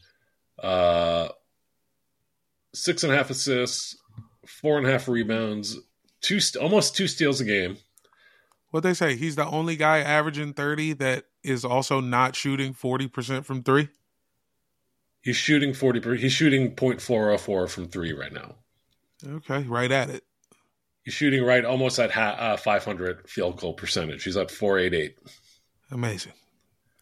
uh, 0.62 1.30
six 2.74 3.04
and 3.04 3.12
a 3.14 3.16
half 3.16 3.30
assists, 3.30 3.98
four 4.46 4.78
and 4.78 4.88
a 4.88 4.92
half 4.92 5.08
rebounds, 5.08 5.78
two 6.22 6.40
st- 6.40 6.62
almost 6.64 6.96
two 6.96 7.08
steals 7.08 7.42
a 7.42 7.46
game. 7.46 7.78
What 8.72 8.84
they 8.84 8.94
say? 8.94 9.16
He's 9.16 9.36
the 9.36 9.46
only 9.48 9.76
guy 9.76 10.00
averaging 10.00 10.54
thirty 10.54 10.94
that 10.94 11.26
is 11.44 11.64
also 11.64 12.00
not 12.02 12.36
shooting 12.36 12.74
forty 12.74 13.08
percent 13.08 13.46
from 13.46 13.64
three. 13.64 13.90
He's 15.22 15.36
shooting 15.36 15.74
40. 15.74 16.00
Per- 16.00 16.16
he's 16.16 16.32
shooting 16.32 16.74
.404 16.76 17.70
from 17.70 17.88
three 17.90 18.14
right 18.14 18.32
now. 18.32 18.56
Okay, 19.28 19.64
right 19.64 19.92
at 19.92 20.10
it. 20.10 20.24
He's 21.04 21.16
shooting 21.16 21.44
right 21.44 21.66
almost 21.66 22.00
at 22.00 22.12
ha- 22.12 22.38
uh, 22.40 22.56
500 22.56 23.28
field 23.30 23.60
goal 23.60 23.74
percentage. 23.74 24.24
He's 24.24 24.38
at 24.38 24.50
488. 24.52 25.18
Amazing. 25.92 26.32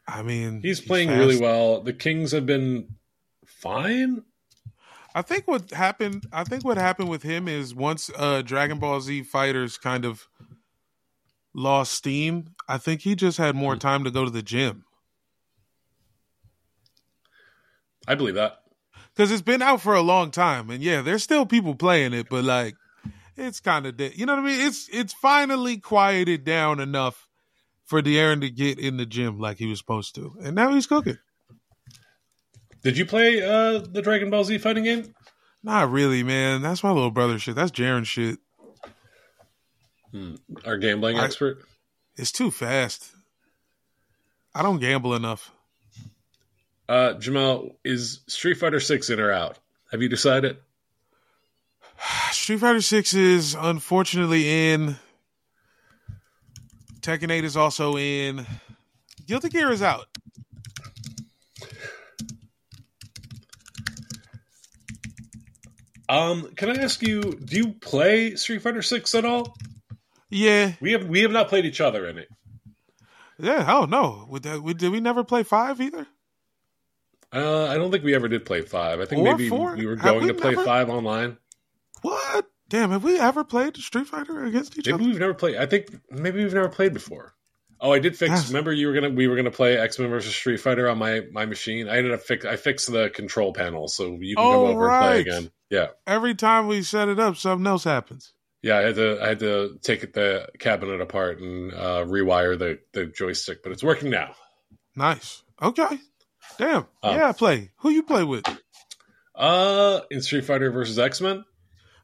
I 0.08 0.24
mean, 0.24 0.62
He's 0.64 0.82
playing 0.82 1.10
fast. 1.10 1.20
really 1.20 1.40
well. 1.40 1.82
The 1.82 1.94
Kings 1.94 2.32
have 2.32 2.48
been 2.48 2.96
fine. 3.48 4.24
I 5.14 5.22
think 5.22 5.48
what 5.48 5.72
happened. 5.72 6.26
I 6.34 6.44
think 6.44 6.66
what 6.66 6.78
happened 6.78 7.10
with 7.10 7.24
him 7.24 7.48
is 7.48 7.74
once 7.74 8.10
uh, 8.18 8.42
Dragon 8.42 8.80
Ball 8.80 9.00
Z 9.02 9.24
fighters 9.24 9.78
kind 9.78 10.06
of 10.06 10.28
lost 11.54 11.94
steam. 11.94 12.50
I 12.68 12.78
think 12.78 13.02
he 13.02 13.16
just 13.16 13.38
had 13.38 13.56
more 13.56 13.78
time 13.78 14.04
to 14.04 14.12
go 14.12 14.26
to 14.26 14.32
the 14.32 14.42
gym 14.44 14.84
I 18.08 18.16
believe 18.16 18.36
that. 18.36 18.62
because 19.16 19.32
it's 19.32 19.42
been 19.42 19.62
out 19.62 19.82
for 19.82 19.96
a 19.96 20.02
long 20.02 20.32
time. 20.32 20.70
And 20.70 20.84
yeah, 20.84 21.02
there's 21.02 21.24
still 21.24 21.46
people 21.46 21.76
playing 21.76 22.14
it, 22.14 22.28
but 22.30 22.44
like, 22.44 22.76
it's 23.38 23.60
kind 23.60 23.86
of 23.86 23.98
dead. 23.98 24.14
You 24.16 24.26
know 24.26 24.36
what 24.36 24.44
I 24.44 24.46
mean? 24.46 24.68
It's 24.68 24.90
it's 24.92 25.14
finally 25.14 25.78
quieted 25.78 26.44
down 26.46 26.80
enough 26.80 27.28
for 27.86 28.02
De'Aaron 28.02 28.42
to 28.42 28.50
get 28.50 28.80
in 28.80 28.98
the 28.98 29.06
gym 29.06 29.40
like 29.40 29.58
he 29.58 29.66
was 29.68 29.80
supposed 29.80 30.16
to, 30.16 30.36
and 30.44 30.56
now 30.56 30.74
he's 30.74 30.88
cooking. 30.88 31.18
Did 32.86 33.00
you 33.00 33.06
play 33.08 33.42
uh, 33.42 33.80
the 33.80 34.04
Dragon 34.04 34.30
Ball 34.30 34.44
Z 34.44 34.60
fighting 34.60 34.84
game? 34.84 35.12
Not 35.64 35.90
really, 35.90 36.22
man. 36.22 36.62
That's 36.62 36.84
my 36.84 36.92
little 36.92 37.10
brother 37.10 37.40
shit. 37.40 37.56
That's 37.56 37.72
Jaren 37.72 38.06
shit. 38.06 38.38
Our 40.64 40.78
gambling 40.78 41.18
I- 41.18 41.26
expert. 41.26 41.58
It's 42.16 42.32
too 42.32 42.52
fast. 42.52 43.12
I 44.54 44.62
don't 44.62 44.80
gamble 44.80 45.16
enough. 45.16 45.52
Uh, 46.88 47.14
Jamal, 47.14 47.72
is 47.84 48.22
Street 48.28 48.54
Fighter 48.60 48.80
Six 48.80 49.10
in 49.10 49.20
or 49.20 49.32
out? 49.32 49.58
Have 49.92 50.04
you 50.04 50.08
decided? 50.08 50.58
Street 52.32 52.60
Fighter 52.60 52.82
Six 52.82 53.16
is 53.16 53.56
unfortunately 53.60 54.72
in. 54.74 54.96
Tekken 57.02 57.32
Eight 57.32 57.44
is 57.46 57.58
also 57.58 57.98
in. 57.98 58.46
Guilty 59.26 59.50
Gear 59.50 59.72
is 59.72 59.82
out. 59.82 60.06
Um, 66.08 66.52
can 66.56 66.70
I 66.70 66.84
ask 66.84 67.02
you, 67.02 67.22
do 67.22 67.58
you 67.58 67.74
play 67.74 68.36
Street 68.36 68.62
Fighter 68.62 68.82
Six 68.82 69.16
at 69.16 69.26
all? 69.26 69.56
Yeah, 70.30 70.74
We 70.82 70.92
have 70.92 71.06
we 71.08 71.22
have 71.22 71.32
not 71.32 71.50
played 71.50 71.66
each 71.66 71.82
other 71.82 72.08
in 72.08 72.18
it. 72.18 72.28
yeah. 73.40 73.66
Oh 73.68 73.86
no, 73.86 74.28
that- 74.42 74.62
we- 74.62 74.74
did 74.74 74.92
we 74.92 75.00
never 75.00 75.24
play 75.24 75.44
five 75.44 75.80
either? 75.82 76.08
Uh, 77.34 77.66
I 77.68 77.76
don't 77.76 77.92
think 77.92 78.04
we 78.04 78.16
ever 78.16 78.28
did 78.28 78.46
play 78.46 78.62
five. 78.62 79.00
I 79.00 79.06
think 79.06 79.22
Or 79.22 79.26
maybe 79.26 79.50
four? 79.50 79.76
we 79.76 79.86
were 79.86 79.96
going 79.98 80.22
we 80.22 80.28
to 80.28 80.34
play 80.34 80.52
never? 80.52 80.64
five 80.64 80.90
online. 80.90 81.38
What? 82.02 82.46
Damn, 82.70 82.92
have 82.92 83.04
we 83.04 83.20
ever 83.20 83.44
played 83.44 83.76
Street 83.78 84.08
Fighter 84.08 84.44
against 84.46 84.78
each 84.78 84.86
Maybe 84.88 84.94
other? 84.96 85.04
we've 85.04 85.20
never 85.20 85.34
played. 85.34 85.58
I 85.58 85.66
think 85.66 85.90
maybe 86.10 86.44
we've 86.44 86.54
never 86.54 86.70
played 86.70 86.94
before. 86.94 87.35
Oh, 87.86 87.94
I 87.94 88.00
did 88.00 88.18
fix. 88.18 88.48
Remember, 88.48 88.74
you 88.74 88.88
were 88.88 88.94
gonna 88.94 89.12
we 89.12 89.28
were 89.28 89.36
gonna 89.36 89.52
play 89.52 89.78
X 89.78 90.00
Men 90.00 90.10
versus 90.10 90.34
Street 90.36 90.58
Fighter 90.60 90.90
on 90.90 90.98
my 90.98 91.22
my 91.32 91.46
machine. 91.46 91.88
I 91.88 91.98
ended 91.98 92.14
up 92.14 92.22
fix. 92.22 92.44
I 92.46 92.56
fixed 92.56 92.92
the 92.92 93.10
control 93.12 93.54
panel, 93.54 93.88
so 93.88 94.18
you 94.20 94.36
can 94.36 94.44
Oh, 94.46 94.52
come 94.52 94.62
over 94.76 94.90
and 94.90 95.02
play 95.04 95.20
again. 95.22 95.52
Yeah, 95.70 95.88
Every 96.08 96.34
time 96.36 96.68
we 96.68 96.82
set 96.84 97.10
it 97.10 97.20
up, 97.20 97.38
something 97.38 97.66
else 97.68 97.84
happens. 97.84 98.34
yeah. 98.62 98.78
I 98.78 98.82
had 98.82 98.96
to 98.96 99.20
I 99.22 99.28
had 99.30 99.40
to 99.40 99.78
take 99.82 100.14
the 100.14 100.48
cabinet 100.60 101.00
apart 101.02 101.40
and 101.42 101.74
uh, 101.74 102.06
rewire 102.08 102.58
the 102.58 102.80
the 102.94 103.06
joystick, 103.06 103.62
but 103.64 103.72
it's 103.72 103.84
working 103.84 104.10
now. 104.10 104.36
Nice. 104.96 105.44
Okay. 105.62 106.00
Damn. 106.58 106.86
Um, 107.04 107.16
yeah, 107.16 107.30
I 107.30 107.32
play. 107.34 107.70
Who 107.78 107.90
you 107.92 108.04
play 108.04 108.24
with? 108.24 108.46
Uh, 109.34 110.02
in 110.12 110.22
Street 110.22 110.46
Fighter 110.46 110.72
versus 110.72 110.98
X 110.98 111.20
Men. 111.22 111.44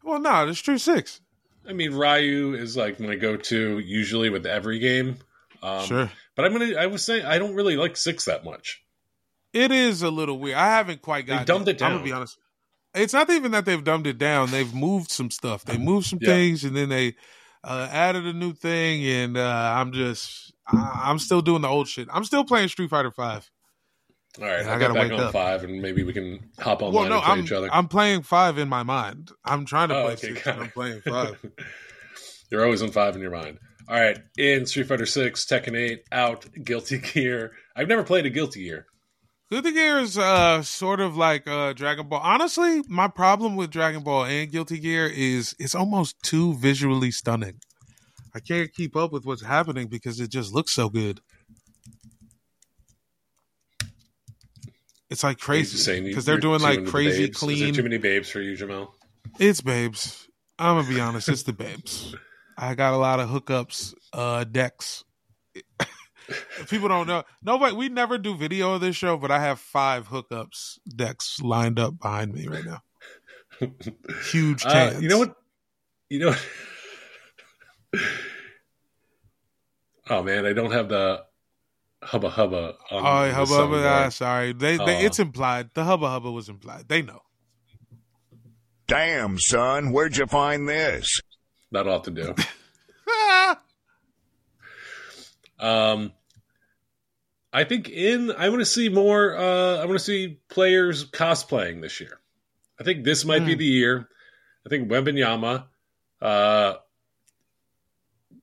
Well, 0.03 0.19
nah, 0.19 0.45
it's 0.45 0.59
Street 0.59 0.81
Six. 0.81 1.21
I 1.67 1.73
mean, 1.73 1.93
Ryu 1.93 2.55
is 2.55 2.75
like 2.75 2.99
my 2.99 3.15
go-to 3.15 3.77
usually 3.79 4.29
with 4.29 4.45
every 4.47 4.79
game. 4.79 5.17
Um, 5.61 5.85
sure. 5.85 6.11
But 6.35 6.45
I'm 6.45 6.51
gonna. 6.53 6.75
I 6.75 6.87
was 6.87 7.03
saying 7.03 7.25
I 7.25 7.37
don't 7.37 7.53
really 7.55 7.75
like 7.77 7.95
six 7.97 8.25
that 8.25 8.43
much. 8.43 8.81
It 9.53 9.71
is 9.71 10.01
a 10.01 10.09
little 10.09 10.39
weird. 10.39 10.57
I 10.57 10.67
haven't 10.67 11.01
quite 11.01 11.27
They 11.27 11.35
got. 11.35 11.45
dumbed 11.47 11.67
it 11.67 11.73
I'm 11.73 11.77
down. 11.77 11.91
gonna 11.93 12.03
be 12.03 12.11
honest. 12.11 12.37
It's 12.93 13.13
not 13.13 13.29
even 13.29 13.51
that 13.51 13.65
they've 13.65 13.83
dumbed 13.83 14.07
it 14.07 14.17
down. 14.17 14.51
They've 14.51 14.73
moved 14.73 15.11
some 15.11 15.31
stuff. 15.31 15.63
They 15.65 15.77
moved 15.77 16.07
some 16.07 16.19
Yeah. 16.21 16.29
things, 16.33 16.63
and 16.63 16.75
then 16.75 16.89
they. 16.89 17.15
uh, 17.63 17.87
added 17.91 18.25
a 18.25 18.33
new 18.33 18.53
thing, 18.53 19.05
and 19.05 19.37
uh, 19.37 19.73
I'm 19.77 19.91
just 19.91 20.51
I, 20.67 21.01
I'm 21.05 21.19
still 21.19 21.41
doing 21.43 21.61
the 21.61 21.67
old 21.67 21.87
shit. 21.87 22.07
I'm 22.11 22.23
still 22.23 22.43
playing 22.43 22.69
Street 22.69 22.89
Fighter 22.89 23.11
Five. 23.11 23.51
All 24.39 24.45
right, 24.47 24.65
Yeah, 24.65 24.73
I 24.73 24.79
got 24.79 24.93
back 24.95 25.11
wake 25.11 25.19
on 25.19 25.25
up. 25.27 25.31
five, 25.31 25.63
and 25.63 25.79
maybe 25.79 26.01
we 26.03 26.11
can 26.11 26.49
hop 26.59 26.81
online 26.81 27.01
Well, 27.01 27.09
no, 27.09 27.15
and 27.17 27.23
play 27.23 27.33
I'm 27.33 27.39
each 27.43 27.51
other. 27.51 27.69
I'm 27.71 27.87
playing 27.87 28.23
five 28.23 28.57
in 28.57 28.67
my 28.67 28.81
mind. 28.81 29.29
I'm 29.45 29.65
trying 29.65 29.89
to 29.89 29.95
Oh, 29.95 30.03
play 30.05 30.13
okay, 30.13 30.27
six. 30.33 30.47
I'm 30.47 30.71
playing 30.71 31.01
five. 31.01 31.39
You're 32.49 32.63
always 32.65 32.81
on 32.81 32.89
five 32.89 33.15
in 33.15 33.21
your 33.21 33.29
mind. 33.29 33.59
All 33.87 33.99
right, 33.99 34.19
in 34.37 34.65
Street 34.65 34.87
Fighter 34.87 35.05
Six, 35.05 35.45
Tekken 35.45 35.75
Eight, 35.75 36.03
out, 36.11 36.45
Guilty 36.63 36.99
Gear. 36.99 37.53
I've 37.75 37.87
never 37.87 38.03
played 38.03 38.25
a 38.25 38.29
Guilty 38.29 38.63
Gear. 38.63 38.85
Guilty 39.51 39.73
Gear 39.73 39.99
is 39.99 40.17
uh 40.17 40.63
sort 40.63 41.01
of 41.01 41.17
like 41.17 41.47
uh 41.47 41.73
Dragon 41.73 42.07
Ball. 42.07 42.21
Honestly, 42.23 42.83
my 42.87 43.09
problem 43.09 43.57
with 43.57 43.69
Dragon 43.69 44.01
Ball 44.01 44.25
and 44.25 44.49
Guilty 44.49 44.79
Gear 44.79 45.07
is 45.07 45.55
it's 45.59 45.75
almost 45.75 46.21
too 46.23 46.53
visually 46.55 47.11
stunning. 47.11 47.59
I 48.33 48.39
can't 48.39 48.73
keep 48.73 48.95
up 48.95 49.11
with 49.11 49.25
what's 49.25 49.43
happening 49.43 49.87
because 49.87 50.21
it 50.21 50.29
just 50.29 50.53
looks 50.53 50.71
so 50.71 50.87
good. 50.87 51.19
It's 55.09 55.25
like 55.25 55.39
crazy 55.39 56.01
because 56.01 56.23
they're 56.23 56.37
doing 56.37 56.61
like 56.61 56.85
crazy 56.85 57.25
babes. 57.25 57.35
Is 57.35 57.41
there 57.41 57.49
clean. 57.49 57.73
too 57.73 57.83
many 57.83 57.97
babes 57.97 58.29
for 58.29 58.39
you, 58.39 58.55
Jamel. 58.55 58.91
It's 59.37 59.59
babes. 59.59 60.29
I'm 60.57 60.77
gonna 60.77 60.87
be 60.87 61.01
honest. 61.01 61.27
It's 61.27 61.43
the 61.43 61.51
babes. 61.51 62.15
I 62.57 62.75
got 62.75 62.93
a 62.93 62.97
lot 62.97 63.19
of 63.19 63.29
hookups, 63.29 63.93
uh, 64.13 64.43
decks. 64.43 65.03
People 66.69 66.87
don't 66.87 67.07
know. 67.07 67.23
Nobody. 67.43 67.75
We 67.75 67.89
never 67.89 68.17
do 68.17 68.35
video 68.35 68.73
of 68.75 68.81
this 68.81 68.95
show, 68.95 69.17
but 69.17 69.31
I 69.31 69.39
have 69.39 69.59
five 69.59 70.07
hookups 70.07 70.79
decks 70.95 71.41
lined 71.41 71.79
up 71.79 71.99
behind 71.99 72.33
me 72.33 72.47
right 72.47 72.63
now. 72.65 72.81
Huge 74.31 74.65
Uh, 74.65 74.93
you 74.99 75.09
know 75.09 75.19
what? 75.19 75.35
You 76.09 76.19
know. 76.19 76.35
What? 77.91 78.01
oh 80.09 80.23
man, 80.23 80.45
I 80.45 80.53
don't 80.53 80.71
have 80.71 80.89
the 80.89 81.23
hubba 82.03 82.29
hubba. 82.29 82.75
On 82.91 83.05
Oh, 83.05 83.27
the 83.27 83.33
hubba 83.33 83.55
hubba. 83.55 83.87
ah, 83.87 84.09
sorry, 84.09 84.53
they, 84.53 84.77
they, 84.77 84.97
Oh. 84.97 85.05
it's 85.05 85.19
implied. 85.19 85.71
The 85.73 85.83
hubba 85.83 86.09
hubba 86.09 86.31
was 86.31 86.49
implied. 86.49 86.87
They 86.87 87.01
know. 87.01 87.21
Damn, 88.87 89.37
son, 89.39 89.91
where'd 89.91 90.17
you 90.17 90.25
find 90.27 90.67
this? 90.67 91.21
That'll 91.71 91.93
have 91.93 92.03
to 92.03 92.11
do. 92.11 92.35
Um, 95.59 96.11
I 97.53 97.65
think 97.65 97.89
in 97.89 98.31
I 98.31 98.49
want 98.49 98.61
to 98.61 98.65
see 98.65 98.89
more. 98.89 99.37
Uh, 99.37 99.77
I 99.77 99.85
want 99.85 99.99
to 99.99 100.03
see 100.03 100.39
players 100.49 101.05
cosplaying 101.05 101.81
this 101.81 101.99
year. 101.99 102.19
I 102.79 102.83
think 102.83 103.03
this 103.03 103.25
might 103.25 103.45
be 103.45 103.53
Hmm. 103.53 103.59
the 103.59 103.65
year. 103.65 104.09
I 104.65 104.69
think 104.69 104.89
Wembanyama. 104.89 105.65
Uh, 106.19 106.75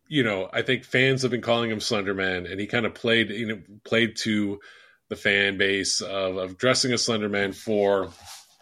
you 0.07 0.23
know, 0.23 0.49
I 0.53 0.63
think 0.63 0.85
fans 0.85 1.23
have 1.23 1.31
been 1.31 1.43
calling 1.43 1.71
him 1.71 1.81
Slenderman, 1.81 2.51
and 2.51 2.61
he 2.61 2.67
kind 2.67 2.87
of 2.87 2.95
played, 2.95 3.31
you 3.31 3.47
know, 3.47 3.61
played 3.85 4.17
to 4.19 4.61
the 5.09 5.17
fan 5.17 5.59
base 5.59 6.01
of, 6.01 6.37
of 6.37 6.57
dressing 6.57 6.93
as 6.93 7.05
Slenderman 7.07 7.55
for 7.55 8.11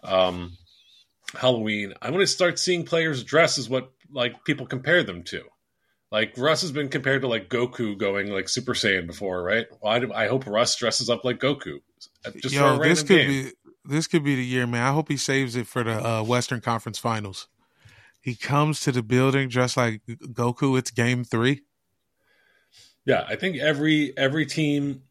um, 0.02 0.56
Halloween. 1.34 1.94
I 2.02 2.10
want 2.10 2.22
to 2.22 2.26
start 2.26 2.58
seeing 2.58 2.84
players 2.84 3.22
dress 3.22 3.58
as 3.58 3.68
what 3.68 3.92
like 4.12 4.44
people 4.44 4.66
compare 4.66 5.02
them 5.02 5.22
to. 5.24 5.42
Like 6.12 6.34
Russ 6.36 6.62
has 6.62 6.72
been 6.72 6.88
compared 6.88 7.22
to 7.22 7.28
like 7.28 7.48
Goku 7.48 7.98
going 7.98 8.30
like 8.30 8.48
Super 8.48 8.74
Saiyan 8.74 9.06
before, 9.06 9.42
right? 9.42 9.66
Well, 9.80 9.92
I, 10.14 10.24
I 10.24 10.28
hope 10.28 10.46
Russ 10.46 10.76
dresses 10.76 11.10
up 11.10 11.24
like 11.24 11.38
Goku. 11.38 11.80
Just 12.36 12.54
for 12.54 12.62
a 12.62 12.76
Yo, 12.76 12.78
this 12.78 13.00
could 13.02 13.08
game. 13.08 13.28
be 13.28 13.50
this 13.84 14.06
could 14.06 14.22
be 14.24 14.36
the 14.36 14.44
year, 14.44 14.66
man. 14.66 14.82
I 14.86 14.92
hope 14.92 15.08
he 15.08 15.16
saves 15.16 15.56
it 15.56 15.66
for 15.66 15.82
the 15.82 16.04
uh, 16.04 16.22
Western 16.22 16.60
Conference 16.60 16.98
Finals. 16.98 17.48
He 18.20 18.34
comes 18.34 18.80
to 18.80 18.92
the 18.92 19.02
building 19.02 19.48
dressed 19.48 19.76
like 19.76 20.02
Goku. 20.06 20.78
It's 20.78 20.90
Game 20.90 21.24
Three. 21.24 21.62
Yeah, 23.04 23.24
I 23.28 23.36
think 23.36 23.56
every 23.56 24.16
every 24.16 24.46
team 24.46 25.02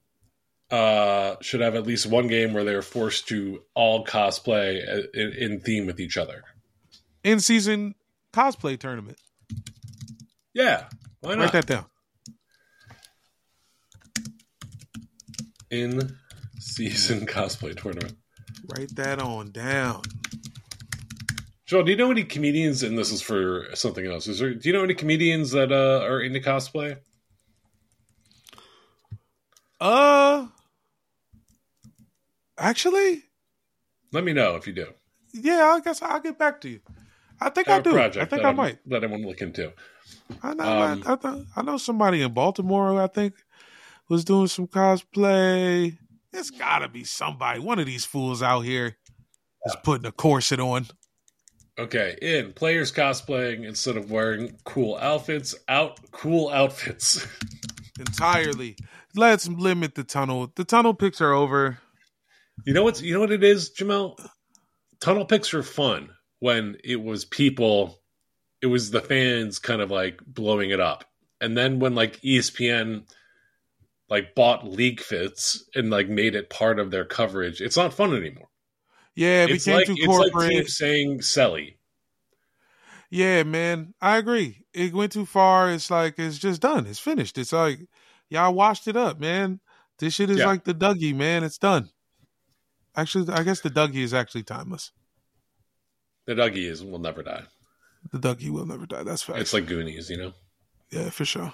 uh, 0.72 1.36
should 1.42 1.62
have 1.62 1.76
at 1.76 1.86
least 1.86 2.06
one 2.06 2.28
game 2.28 2.54
where 2.54 2.64
they're 2.64 2.82
forced 2.82 3.28
to 3.30 3.62
all 3.74 4.06
cosplay 4.06 4.82
uh, 4.88 5.04
in, 5.14 5.34
in 5.34 5.60
theme 5.60 5.86
with 5.86 6.00
each 6.00 6.18
other. 6.18 6.44
in 7.24 7.40
season 7.40 7.96
cosplay 8.36 8.78
tournament. 8.80 9.18
Yeah, 10.54 10.86
why 11.22 11.36
not? 11.36 11.44
Write 11.46 11.54
that 11.54 11.66
down. 11.68 11.86
in 15.72 16.16
season 16.60 17.26
cosplay 17.26 17.76
tournament. 17.76 18.16
Write 18.68 18.96
that 18.96 19.20
on 19.22 19.52
down. 19.52 20.02
Joel, 21.66 21.84
do 21.84 21.92
you 21.92 21.98
know 21.98 22.12
any 22.12 22.24
comedians? 22.24 22.84
And 22.84 22.98
this 22.98 23.12
is 23.12 23.22
for 23.22 23.66
something 23.74 24.06
else. 24.06 24.28
Is 24.28 24.40
there? 24.40 24.54
Do 24.54 24.70
you 24.70 24.74
know 24.74 24.84
any 24.84 24.94
comedians 24.94 25.52
that 25.52 25.72
uh, 25.72 26.06
are 26.06 26.22
into 26.22 26.40
cosplay? 26.40 26.98
Uh, 29.82 30.48
actually, 32.58 33.24
Let 34.14 34.24
me 34.24 34.34
know 34.34 34.56
if 34.56 34.68
you 34.68 34.74
do. 34.74 34.88
yeah. 35.34 35.74
I 35.76 35.80
guess 35.82 36.02
I'll 36.02 36.20
get 36.22 36.38
back 36.40 36.62
to 36.62 36.70
you. 36.70 36.80
I 37.42 37.50
think 37.50 37.68
I 37.70 37.80
do. 37.82 37.92
project 37.92 38.18
I 38.24 38.26
think 38.26 38.44
I 38.44 38.48
I'm- 38.48 38.56
might. 38.56 38.78
that 38.90 39.04
I 39.04 39.08
want 39.08 39.24
to 39.24 39.28
look 39.30 39.42
into. 39.42 39.74
I 40.42 40.54
know. 40.54 40.64
Um, 40.64 41.04
I, 41.06 41.18
I, 41.28 41.44
I 41.58 41.62
know 41.62 41.78
somebody 41.78 42.22
in 42.22 42.34
Baltimore 42.34 42.90
who 42.90 42.98
I 42.98 43.08
think 43.08 43.34
was 44.10 44.24
doing 44.24 44.48
some 44.48 44.68
cosplay. 44.68 45.98
It's 46.34 46.52
got 46.52 46.80
to 46.80 46.88
be 46.90 47.04
somebody. 47.04 47.60
One 47.60 47.80
of 47.80 47.86
these 47.86 48.06
fools 48.06 48.42
out 48.44 48.62
here 48.62 48.98
is 49.66 49.76
putting 49.84 50.06
a 50.06 50.12
corset 50.12 50.60
on. 50.60 50.88
Okay, 51.78 52.18
in 52.22 52.54
players 52.54 52.92
cosplaying 52.92 53.66
instead 53.66 53.98
of 53.98 54.10
wearing 54.10 54.56
cool 54.64 54.98
outfits, 54.98 55.56
out 55.68 56.00
cool 56.12 56.50
outfits. 56.50 57.26
entirely. 58.00 58.78
Let's 59.16 59.48
limit 59.48 59.96
the 59.96 60.04
tunnel. 60.04 60.52
The 60.56 60.64
tunnel 60.66 60.94
picks 60.94 61.20
are 61.22 61.34
over. 61.34 61.80
You 62.66 62.74
know 62.74 62.84
what's 62.84 63.02
you 63.02 63.14
know 63.14 63.20
what 63.20 63.32
it 63.32 63.44
is, 63.44 63.72
Jamel? 63.72 64.18
Tunnel 65.02 65.26
picks 65.26 65.54
are 65.54 65.64
fun 65.64 66.10
when 66.46 66.78
it 66.84 67.02
was 67.02 67.26
people 67.26 68.00
it 68.62 68.68
was 68.68 68.92
the 68.92 69.02
fans 69.02 69.58
kind 69.60 69.82
of 69.82 69.90
like 69.92 70.20
blowing 70.26 70.70
it 70.70 70.80
up. 70.80 71.04
And 71.42 71.58
then 71.58 71.80
when 71.80 71.94
like 71.96 72.22
ESPN 72.22 73.04
like 74.10 74.36
bought 74.36 74.66
league 74.68 75.02
fits 75.02 75.64
and 75.76 75.90
like 75.90 76.08
made 76.08 76.36
it 76.36 76.50
part 76.50 76.80
of 76.80 76.92
their 76.92 77.06
coverage, 77.06 77.62
it's 77.62 77.78
not 77.78 77.94
fun 77.94 78.16
anymore. 78.16 78.48
Yeah, 79.16 79.44
it 79.46 79.52
it's 79.52 79.66
became 79.66 79.78
like 79.78 79.88
too 79.88 79.96
it's 79.98 80.08
like 80.08 80.32
corporate. 80.32 80.52
teams 80.52 80.78
saying 80.78 81.20
celly. 81.20 81.76
Yeah, 83.10 83.44
man, 83.44 83.94
I 84.02 84.18
agree. 84.18 84.66
It 84.74 84.94
went 84.94 85.12
too 85.14 85.26
far. 85.26 85.72
It's 85.72 85.90
like 85.92 86.20
it's 86.20 86.38
just 86.38 86.62
done. 86.62 86.86
It's 86.86 87.00
finished. 87.00 87.38
It's 87.38 87.54
like 87.54 87.80
y'all 88.30 88.54
washed 88.54 88.88
it 88.88 88.98
up, 88.98 89.20
man. 89.20 89.60
This 90.00 90.14
shit 90.14 90.30
is 90.30 90.40
Yeah. 90.40 90.48
like 90.48 90.64
the 90.64 90.74
Dougie, 90.74 91.16
man. 91.16 91.44
It's 91.44 91.58
done. 91.58 91.90
Actually, 92.96 93.32
I 93.34 93.44
guess 93.44 93.62
the 93.62 93.70
Dougie 93.70 94.04
is 94.04 94.14
actually 94.14 94.44
timeless. 94.44 94.92
The 96.26 96.34
Dougie 96.34 96.70
is 96.70 96.84
will 96.84 97.00
never 97.00 97.22
die. 97.24 97.44
The 98.12 98.20
Dougie 98.20 98.50
will 98.50 98.66
never 98.66 98.86
die. 98.86 99.04
That's 99.04 99.24
fact. 99.24 99.40
It's 99.40 99.54
like 99.54 99.66
Goonies, 99.68 100.10
you 100.10 100.18
know. 100.18 100.34
yeah, 100.92 101.10
for 101.10 101.26
sure. 101.26 101.54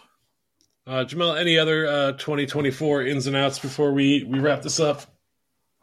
Uh, 0.88 1.06
Jamel, 1.06 1.40
any 1.40 1.58
other 1.60 1.86
uh, 1.88 2.12
2024 2.14 3.04
ins 3.04 3.28
and 3.28 3.36
outs 3.36 3.60
before 3.60 3.92
we 3.94 4.24
we 4.24 4.40
wrap 4.40 4.62
this 4.62 4.80
up? 4.80 5.04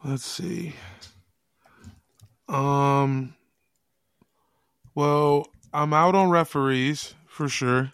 Let's 0.04 0.24
see. 0.24 0.74
Um. 2.48 3.34
Well, 4.94 5.46
I'm 5.72 5.92
out 5.92 6.14
on 6.14 6.30
referees 6.30 7.14
for 7.28 7.48
sure. 7.48 7.90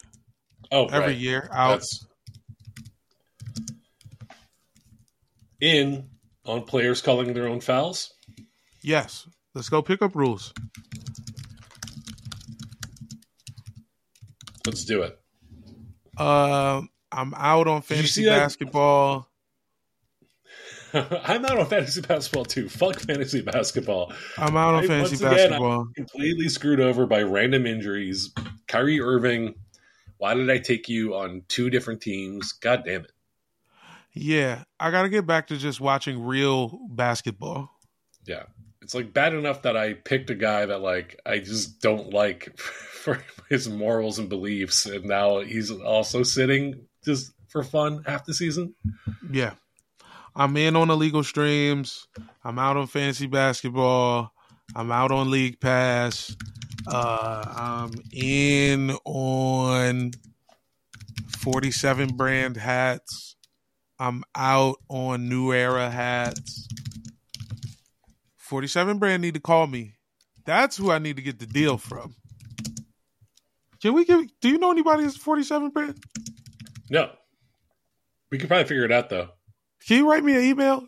Oh, 0.71 0.85
Every 0.87 1.09
right. 1.09 1.17
year 1.17 1.49
out. 1.53 1.79
That's 1.79 2.05
in 5.61 6.09
on 6.45 6.63
players 6.63 7.01
calling 7.01 7.33
their 7.33 7.47
own 7.47 7.59
fouls. 7.61 8.13
Yes. 8.81 9.27
Let's 9.55 9.69
go 9.69 9.81
pick 9.81 10.01
up 10.01 10.15
rules. 10.15 10.53
Let's 14.65 14.83
do 14.83 15.03
it. 15.03 15.17
Um, 16.17 16.89
I'm 17.11 17.33
out 17.35 17.67
on 17.67 17.81
fantasy 17.81 18.25
basketball. 18.25 19.29
I'm 20.93 21.45
out 21.45 21.57
on 21.57 21.65
fantasy 21.67 22.01
basketball 22.01 22.45
too. 22.45 22.67
Fuck 22.67 22.99
fantasy 22.99 23.41
basketball. 23.41 24.11
I'm 24.37 24.57
out 24.57 24.75
on 24.75 24.83
I- 24.83 24.87
fantasy 24.87 25.23
once 25.23 25.33
again, 25.33 25.49
basketball. 25.49 25.81
I'm 25.81 25.93
completely 25.93 26.49
screwed 26.49 26.81
over 26.81 27.05
by 27.05 27.23
random 27.23 27.65
injuries. 27.65 28.33
Kyrie 28.67 28.99
Irving. 29.01 29.55
Why 30.17 30.33
did 30.33 30.49
I 30.49 30.57
take 30.57 30.89
you 30.89 31.15
on 31.15 31.43
two 31.47 31.69
different 31.69 32.01
teams? 32.01 32.51
God 32.53 32.83
damn 32.85 33.01
it. 33.01 33.11
Yeah, 34.13 34.63
I 34.79 34.91
got 34.91 35.03
to 35.03 35.09
get 35.09 35.25
back 35.25 35.47
to 35.47 35.57
just 35.57 35.81
watching 35.81 36.23
real 36.23 36.79
basketball. 36.89 37.69
Yeah. 38.25 38.43
It's 38.85 38.93
like 38.93 39.13
bad 39.13 39.33
enough 39.33 39.63
that 39.63 39.75
I 39.75 39.93
picked 39.93 40.29
a 40.29 40.35
guy 40.35 40.67
that 40.67 40.79
like 40.79 41.19
I 41.25 41.39
just 41.39 41.81
don't 41.81 42.13
like 42.13 42.55
for 42.59 43.23
his 43.49 43.67
morals 43.67 44.19
and 44.19 44.29
beliefs, 44.29 44.85
and 44.85 45.05
now 45.05 45.39
he's 45.39 45.71
also 45.71 46.21
sitting 46.21 46.85
just 47.03 47.31
for 47.47 47.63
fun 47.63 48.03
half 48.05 48.25
the 48.25 48.33
season. 48.35 48.75
Yeah. 49.31 49.53
I'm 50.35 50.55
in 50.55 50.75
on 50.75 50.91
illegal 50.91 51.23
streams. 51.23 52.07
I'm 52.43 52.59
out 52.59 52.77
on 52.77 52.85
fantasy 52.85 53.25
basketball. 53.25 54.31
I'm 54.75 54.91
out 54.91 55.11
on 55.11 55.31
League 55.31 55.59
Pass. 55.59 56.37
Uh, 56.87 57.43
I'm 57.57 57.91
in 58.13 58.91
on 59.03 60.11
47 61.39 62.17
brand 62.17 62.57
hats. 62.57 63.35
I'm 63.97 64.23
out 64.35 64.75
on 64.89 65.27
New 65.27 65.53
Era 65.53 65.89
hats. 65.89 66.67
47 68.45 68.97
brand 68.99 69.21
need 69.21 69.33
to 69.33 69.39
call 69.39 69.67
me. 69.67 69.95
That's 70.45 70.77
who 70.77 70.91
I 70.91 70.99
need 70.99 71.15
to 71.15 71.21
get 71.23 71.39
the 71.39 71.45
deal 71.47 71.77
from. 71.77 72.15
Can 73.81 73.93
we 73.93 74.05
give? 74.05 74.21
Do 74.39 74.49
you 74.49 74.57
know 74.57 74.71
anybody 74.71 75.03
that's 75.03 75.17
47 75.17 75.69
brand? 75.71 75.97
No. 76.89 77.11
We 78.31 78.37
could 78.37 78.47
probably 78.47 78.65
figure 78.65 78.85
it 78.85 78.91
out 78.91 79.09
though. 79.09 79.29
Can 79.87 79.97
you 79.97 80.09
write 80.09 80.23
me 80.23 80.33
an 80.35 80.43
email? 80.43 80.87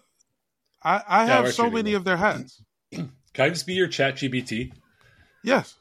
I, 0.83 1.01
I 1.07 1.25
Yeah, 1.27 1.41
have 1.43 1.53
so 1.53 1.69
many 1.69 1.89
email. 1.91 1.97
of 1.97 2.03
their 2.05 2.17
hats. 2.17 2.61
Can 2.91 3.11
I 3.37 3.49
just 3.49 3.67
be 3.67 3.73
your 3.73 3.87
chat 3.87 4.15
GPT? 4.15 4.71
Yes. 5.43 5.75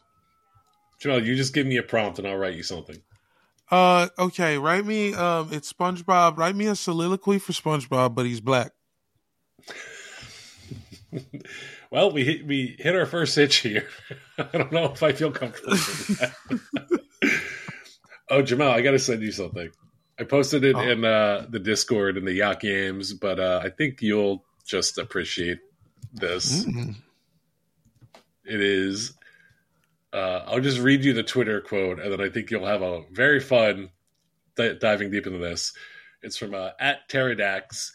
Jamal, 1.00 1.22
you 1.24 1.36
just 1.36 1.54
give 1.54 1.66
me 1.66 1.76
a 1.76 1.82
prompt 1.82 2.18
and 2.18 2.26
I'll 2.26 2.36
write 2.36 2.54
you 2.54 2.62
something. 2.62 2.96
Uh, 3.70 4.08
okay. 4.18 4.56
Write 4.58 4.86
me. 4.86 5.14
Um, 5.14 5.48
it's 5.52 5.72
SpongeBob. 5.72 6.38
Write 6.38 6.56
me 6.56 6.66
a 6.66 6.74
soliloquy 6.76 7.38
for 7.38 7.52
SpongeBob, 7.52 8.14
but 8.14 8.24
he's 8.26 8.40
black. 8.40 8.72
Well, 11.90 12.10
we 12.10 12.24
hit, 12.24 12.46
we 12.46 12.74
hit 12.78 12.96
our 12.96 13.06
first 13.06 13.36
hitch 13.36 13.56
here. 13.58 13.88
I 14.38 14.58
don't 14.58 14.72
know 14.72 14.92
if 14.92 15.02
I 15.04 15.12
feel 15.12 15.30
comfortable 15.30 15.70
with 15.72 16.18
that. 16.18 16.34
oh, 18.30 18.42
Jamel, 18.42 18.70
I 18.72 18.80
got 18.82 18.90
to 18.90 18.98
send 18.98 19.22
you 19.22 19.30
something. 19.30 19.70
I 20.18 20.24
posted 20.24 20.64
it 20.64 20.74
Oh. 20.74 20.80
in 20.80 21.04
uh, 21.04 21.46
the 21.48 21.60
Discord 21.60 22.16
and 22.16 22.26
the 22.26 22.32
Yacht 22.34 22.60
Games, 22.60 23.14
but 23.14 23.38
uh, 23.38 23.60
I 23.62 23.70
think 23.70 24.02
you'll 24.02 24.44
just 24.66 24.98
appreciate 24.98 25.58
this. 26.12 26.64
Mm. 26.64 26.96
It 28.44 28.60
is. 28.60 29.12
Uh, 30.12 30.42
I'll 30.46 30.60
just 30.60 30.80
read 30.80 31.04
you 31.04 31.12
the 31.12 31.22
Twitter 31.22 31.60
quote, 31.60 32.00
and 32.00 32.10
then 32.12 32.20
I 32.20 32.30
think 32.30 32.50
you'll 32.50 32.66
have 32.66 32.82
a 32.82 33.02
very 33.12 33.40
fun 33.40 33.90
di- 34.56 34.74
diving 34.74 35.10
deep 35.10 35.26
into 35.26 35.38
this. 35.38 35.72
It's 36.22 36.36
from 36.36 36.54
uh, 36.54 36.70
at 36.80 37.08
Pterodax. 37.08 37.92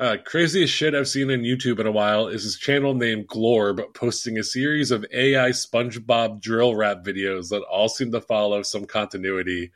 Uh, 0.00 0.16
craziest 0.24 0.72
shit 0.72 0.94
I've 0.94 1.06
seen 1.06 1.30
on 1.30 1.40
YouTube 1.40 1.78
in 1.78 1.86
a 1.86 1.92
while 1.92 2.26
is 2.26 2.42
his 2.42 2.56
channel 2.56 2.94
named 2.94 3.28
Glorb 3.28 3.94
posting 3.94 4.38
a 4.38 4.42
series 4.42 4.90
of 4.90 5.06
AI 5.12 5.50
SpongeBob 5.50 6.40
drill 6.40 6.74
rap 6.74 7.04
videos 7.04 7.50
that 7.50 7.62
all 7.62 7.88
seem 7.88 8.10
to 8.12 8.20
follow 8.20 8.62
some 8.62 8.84
continuity. 8.84 9.70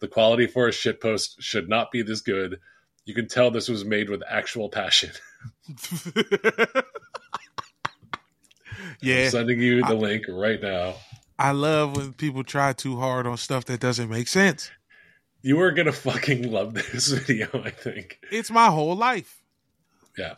The 0.00 0.08
quality 0.08 0.46
for 0.46 0.68
a 0.68 0.70
shitpost 0.70 1.36
should 1.40 1.68
not 1.68 1.90
be 1.90 2.02
this 2.02 2.20
good. 2.20 2.60
You 3.06 3.14
can 3.14 3.28
tell 3.28 3.50
this 3.50 3.68
was 3.68 3.84
made 3.84 4.10
with 4.10 4.22
actual 4.28 4.68
passion. 4.68 5.12
yeah. 9.00 9.24
I'm 9.24 9.30
sending 9.30 9.60
you 9.60 9.82
the 9.84 9.94
link 9.94 10.24
right 10.28 10.60
now. 10.60 10.94
I 11.38 11.50
love 11.50 11.96
when 11.96 12.12
people 12.12 12.44
try 12.44 12.72
too 12.72 12.98
hard 12.98 13.26
on 13.26 13.36
stuff 13.36 13.64
that 13.66 13.80
doesn't 13.80 14.08
make 14.08 14.28
sense. 14.28 14.70
You 15.42 15.60
are 15.60 15.72
gonna 15.72 15.92
fucking 15.92 16.50
love 16.50 16.74
this 16.92 17.08
video, 17.08 17.48
I 17.64 17.70
think. 17.70 18.18
It's 18.30 18.50
my 18.50 18.66
whole 18.66 18.96
life. 18.96 19.42
Yeah. 20.16 20.34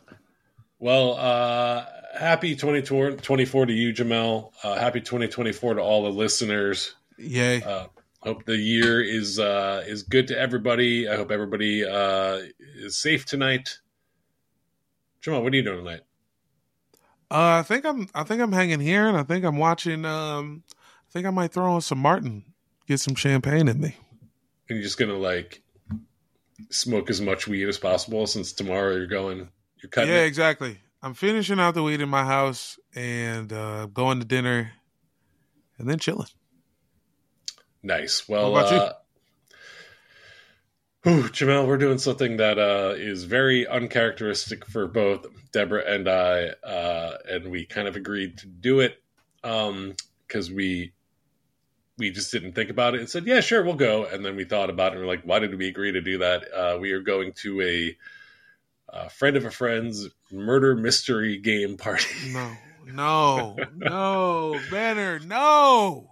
Well, 0.79 1.13
uh 1.17 1.85
happy 2.17 2.55
2024 2.55 3.65
to 3.65 3.73
you, 3.73 3.93
Jamel. 3.93 4.51
Uh, 4.63 4.75
happy 4.75 4.99
2024 4.99 5.75
to 5.75 5.81
all 5.81 6.03
the 6.03 6.09
listeners. 6.09 6.95
Yay. 7.17 7.61
Uh, 7.61 7.87
hope 8.21 8.45
the 8.45 8.57
year 8.57 9.01
is 9.01 9.39
uh, 9.39 9.83
is 9.87 10.03
good 10.03 10.27
to 10.27 10.37
everybody. 10.37 11.07
I 11.07 11.15
hope 11.15 11.31
everybody 11.31 11.85
uh, 11.85 12.41
is 12.75 12.97
safe 12.97 13.25
tonight. 13.25 13.79
Jamel, 15.21 15.43
what 15.43 15.53
are 15.53 15.55
you 15.55 15.63
doing 15.63 15.83
tonight? 15.83 16.01
Uh, 17.29 17.59
I 17.59 17.63
think 17.63 17.85
I'm. 17.85 18.07
I 18.13 18.23
think 18.23 18.41
I'm 18.41 18.53
hanging 18.53 18.79
here, 18.79 19.07
and 19.07 19.17
I 19.17 19.23
think 19.23 19.45
I'm 19.45 19.57
watching. 19.57 20.05
Um, 20.05 20.63
I 20.69 21.11
think 21.11 21.25
I 21.25 21.31
might 21.31 21.51
throw 21.51 21.73
on 21.73 21.81
some 21.81 21.99
Martin, 21.99 22.43
get 22.87 22.99
some 22.99 23.15
champagne 23.15 23.67
in 23.67 23.79
me. 23.79 23.95
And 24.69 24.77
you're 24.77 24.83
just 24.83 24.97
gonna 24.97 25.13
like 25.13 25.61
smoke 26.69 27.09
as 27.09 27.21
much 27.21 27.47
weed 27.47 27.67
as 27.67 27.77
possible 27.77 28.27
since 28.27 28.51
tomorrow 28.51 28.95
you're 28.95 29.07
going 29.07 29.49
you're 29.81 29.89
cutting 29.89 30.13
yeah, 30.13 30.21
it? 30.21 30.27
exactly. 30.27 30.77
I'm 31.01 31.13
finishing 31.13 31.59
out 31.59 31.73
the 31.73 31.83
weed 31.83 32.01
in 32.01 32.09
my 32.09 32.25
house 32.25 32.79
and 32.95 33.51
uh, 33.53 33.85
going 33.87 34.19
to 34.19 34.25
dinner, 34.25 34.71
and 35.77 35.87
then 35.87 35.99
chilling. 35.99 36.27
Nice. 37.83 38.27
Well, 38.27 38.51
What 38.51 38.67
about 38.67 38.71
you? 38.73 38.77
uh, 38.79 38.93
whew, 41.03 41.29
Jamel, 41.29 41.67
we're 41.67 41.77
doing 41.77 41.99
something 41.99 42.37
that 42.37 42.57
uh, 42.57 42.95
is 42.97 43.23
very 43.23 43.67
uncharacteristic 43.67 44.65
for 44.65 44.87
both 44.87 45.27
Deborah 45.51 45.85
and 45.85 46.07
I, 46.09 46.47
uh, 46.67 47.17
and 47.29 47.49
we 47.51 47.65
kind 47.65 47.87
of 47.87 47.95
agreed 47.95 48.39
to 48.39 48.47
do 48.47 48.79
it 48.79 49.01
because 49.41 50.51
we 50.51 50.93
we 51.97 52.11
just 52.11 52.31
didn't 52.31 52.53
think 52.53 52.69
about 52.69 52.93
it 52.95 52.99
and 52.99 53.09
said, 53.09 53.25
"Yeah, 53.25 53.39
sure, 53.39 53.63
we'll 53.63 53.75
go." 53.75 54.05
And 54.05 54.25
then 54.25 54.35
we 54.35 54.43
thought 54.43 54.69
about 54.69 54.91
it 54.91 54.97
and 54.97 55.01
we're 55.05 55.11
like, 55.13 55.23
"Why 55.23 55.39
did 55.39 55.57
we 55.57 55.67
agree 55.67 55.91
to 55.91 56.01
do 56.01 56.17
that?" 56.19 56.53
Uh, 56.53 56.77
we 56.79 56.91
are 56.91 57.01
going 57.01 57.33
to 57.37 57.61
a, 57.61 57.97
a 58.89 59.09
friend 59.09 59.35
of 59.37 59.45
a 59.45 59.51
friend's 59.51 60.07
murder 60.31 60.75
mystery 60.75 61.37
game 61.37 61.77
party. 61.77 62.05
No, 62.33 62.55
no, 62.85 63.57
no, 63.75 64.59
Benner, 64.71 65.19
no. 65.19 66.09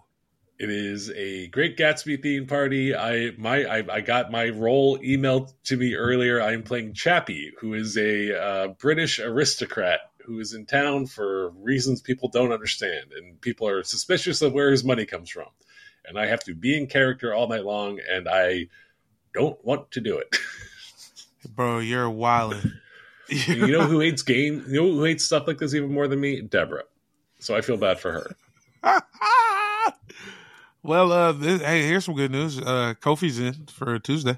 It 0.58 0.70
is 0.70 1.10
a 1.12 1.48
Great 1.48 1.78
Gatsby 1.78 2.22
theme 2.22 2.48
party. 2.48 2.96
I 2.96 3.32
my 3.38 3.64
I, 3.64 3.84
I 3.90 4.02
got 4.02 4.32
my 4.32 4.50
role 4.50 4.98
emailed 5.00 5.54
to 5.66 5.78
me 5.78 5.96
earlier. 5.96 6.42
I 6.42 6.54
am 6.54 6.64
playing 6.64 6.94
Chappie, 6.94 7.52
who 7.60 7.74
is 7.74 7.98
a 7.98 8.42
uh, 8.42 8.68
British 8.70 9.20
aristocrat 9.20 10.00
who 10.26 10.40
is 10.40 10.54
in 10.54 10.66
town 10.66 11.06
for 11.06 11.52
reasons 11.52 12.02
people 12.02 12.30
don't 12.30 12.52
understand, 12.52 13.12
and 13.16 13.40
people 13.40 13.68
are 13.68 13.84
suspicious 13.84 14.42
of 14.42 14.54
where 14.54 14.72
his 14.72 14.84
money 14.84 15.06
comes 15.06 15.30
from. 15.30 15.48
And 16.06 16.20
I 16.20 16.28
have 16.28 16.44
to 16.46 16.56
be 16.56 16.78
in 16.78 16.88
character 16.88 17.34
all 17.34 17.48
night 17.48 17.66
long, 17.66 18.00
and 18.10 18.28
I 18.28 18.68
don't 19.34 19.64
want 19.64 19.92
to 19.92 20.02
do 20.02 20.18
it. 20.18 20.36
Bro, 21.46 21.80
you're 21.80 22.10
wilding. 22.10 22.72
You 23.28 23.66
know 23.66 23.88
who 23.88 24.02
hates 24.02 24.22
game? 24.22 24.64
You 24.68 24.84
know 24.84 24.92
who 24.92 25.04
hates 25.04 25.24
stuff 25.24 25.48
like 25.48 25.58
this 25.58 25.74
even 25.74 25.92
more 25.92 26.08
than 26.08 26.20
me? 26.20 26.42
Deborah. 26.42 26.84
So 27.40 27.56
I 27.56 27.62
feel 27.62 27.76
bad 27.76 28.00
for 28.00 28.12
her. 28.12 28.36
well, 30.84 31.12
uh, 31.12 31.32
this, 31.32 31.60
hey, 31.60 31.88
here's 31.88 32.06
some 32.06 32.14
good 32.14 32.30
news. 32.30 32.60
Uh, 32.60 32.94
Kofi's 33.02 33.40
in 33.40 33.66
for 33.66 33.98
Tuesday. 33.98 34.38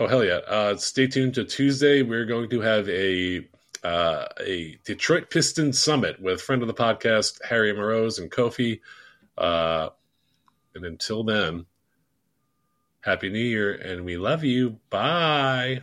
Oh 0.00 0.08
hell 0.08 0.24
yeah! 0.24 0.40
Uh, 0.48 0.76
stay 0.76 1.06
tuned 1.06 1.34
to 1.34 1.44
Tuesday. 1.44 2.02
We're 2.02 2.24
going 2.24 2.50
to 2.50 2.60
have 2.62 2.88
a 2.88 3.46
uh, 3.84 4.26
a 4.40 4.78
Detroit 4.84 5.30
Pistons 5.30 5.78
summit 5.78 6.20
with 6.20 6.42
friend 6.42 6.62
of 6.62 6.68
the 6.68 6.74
podcast 6.74 7.38
Harry 7.44 7.72
Morose 7.72 8.18
and 8.18 8.30
Kofi. 8.30 8.80
Uh, 9.38 9.90
and 10.74 10.84
until 10.84 11.22
then, 11.22 11.66
happy 13.02 13.28
New 13.28 13.38
Year, 13.38 13.72
and 13.72 14.04
we 14.04 14.16
love 14.16 14.42
you. 14.42 14.78
Bye. 14.90 15.82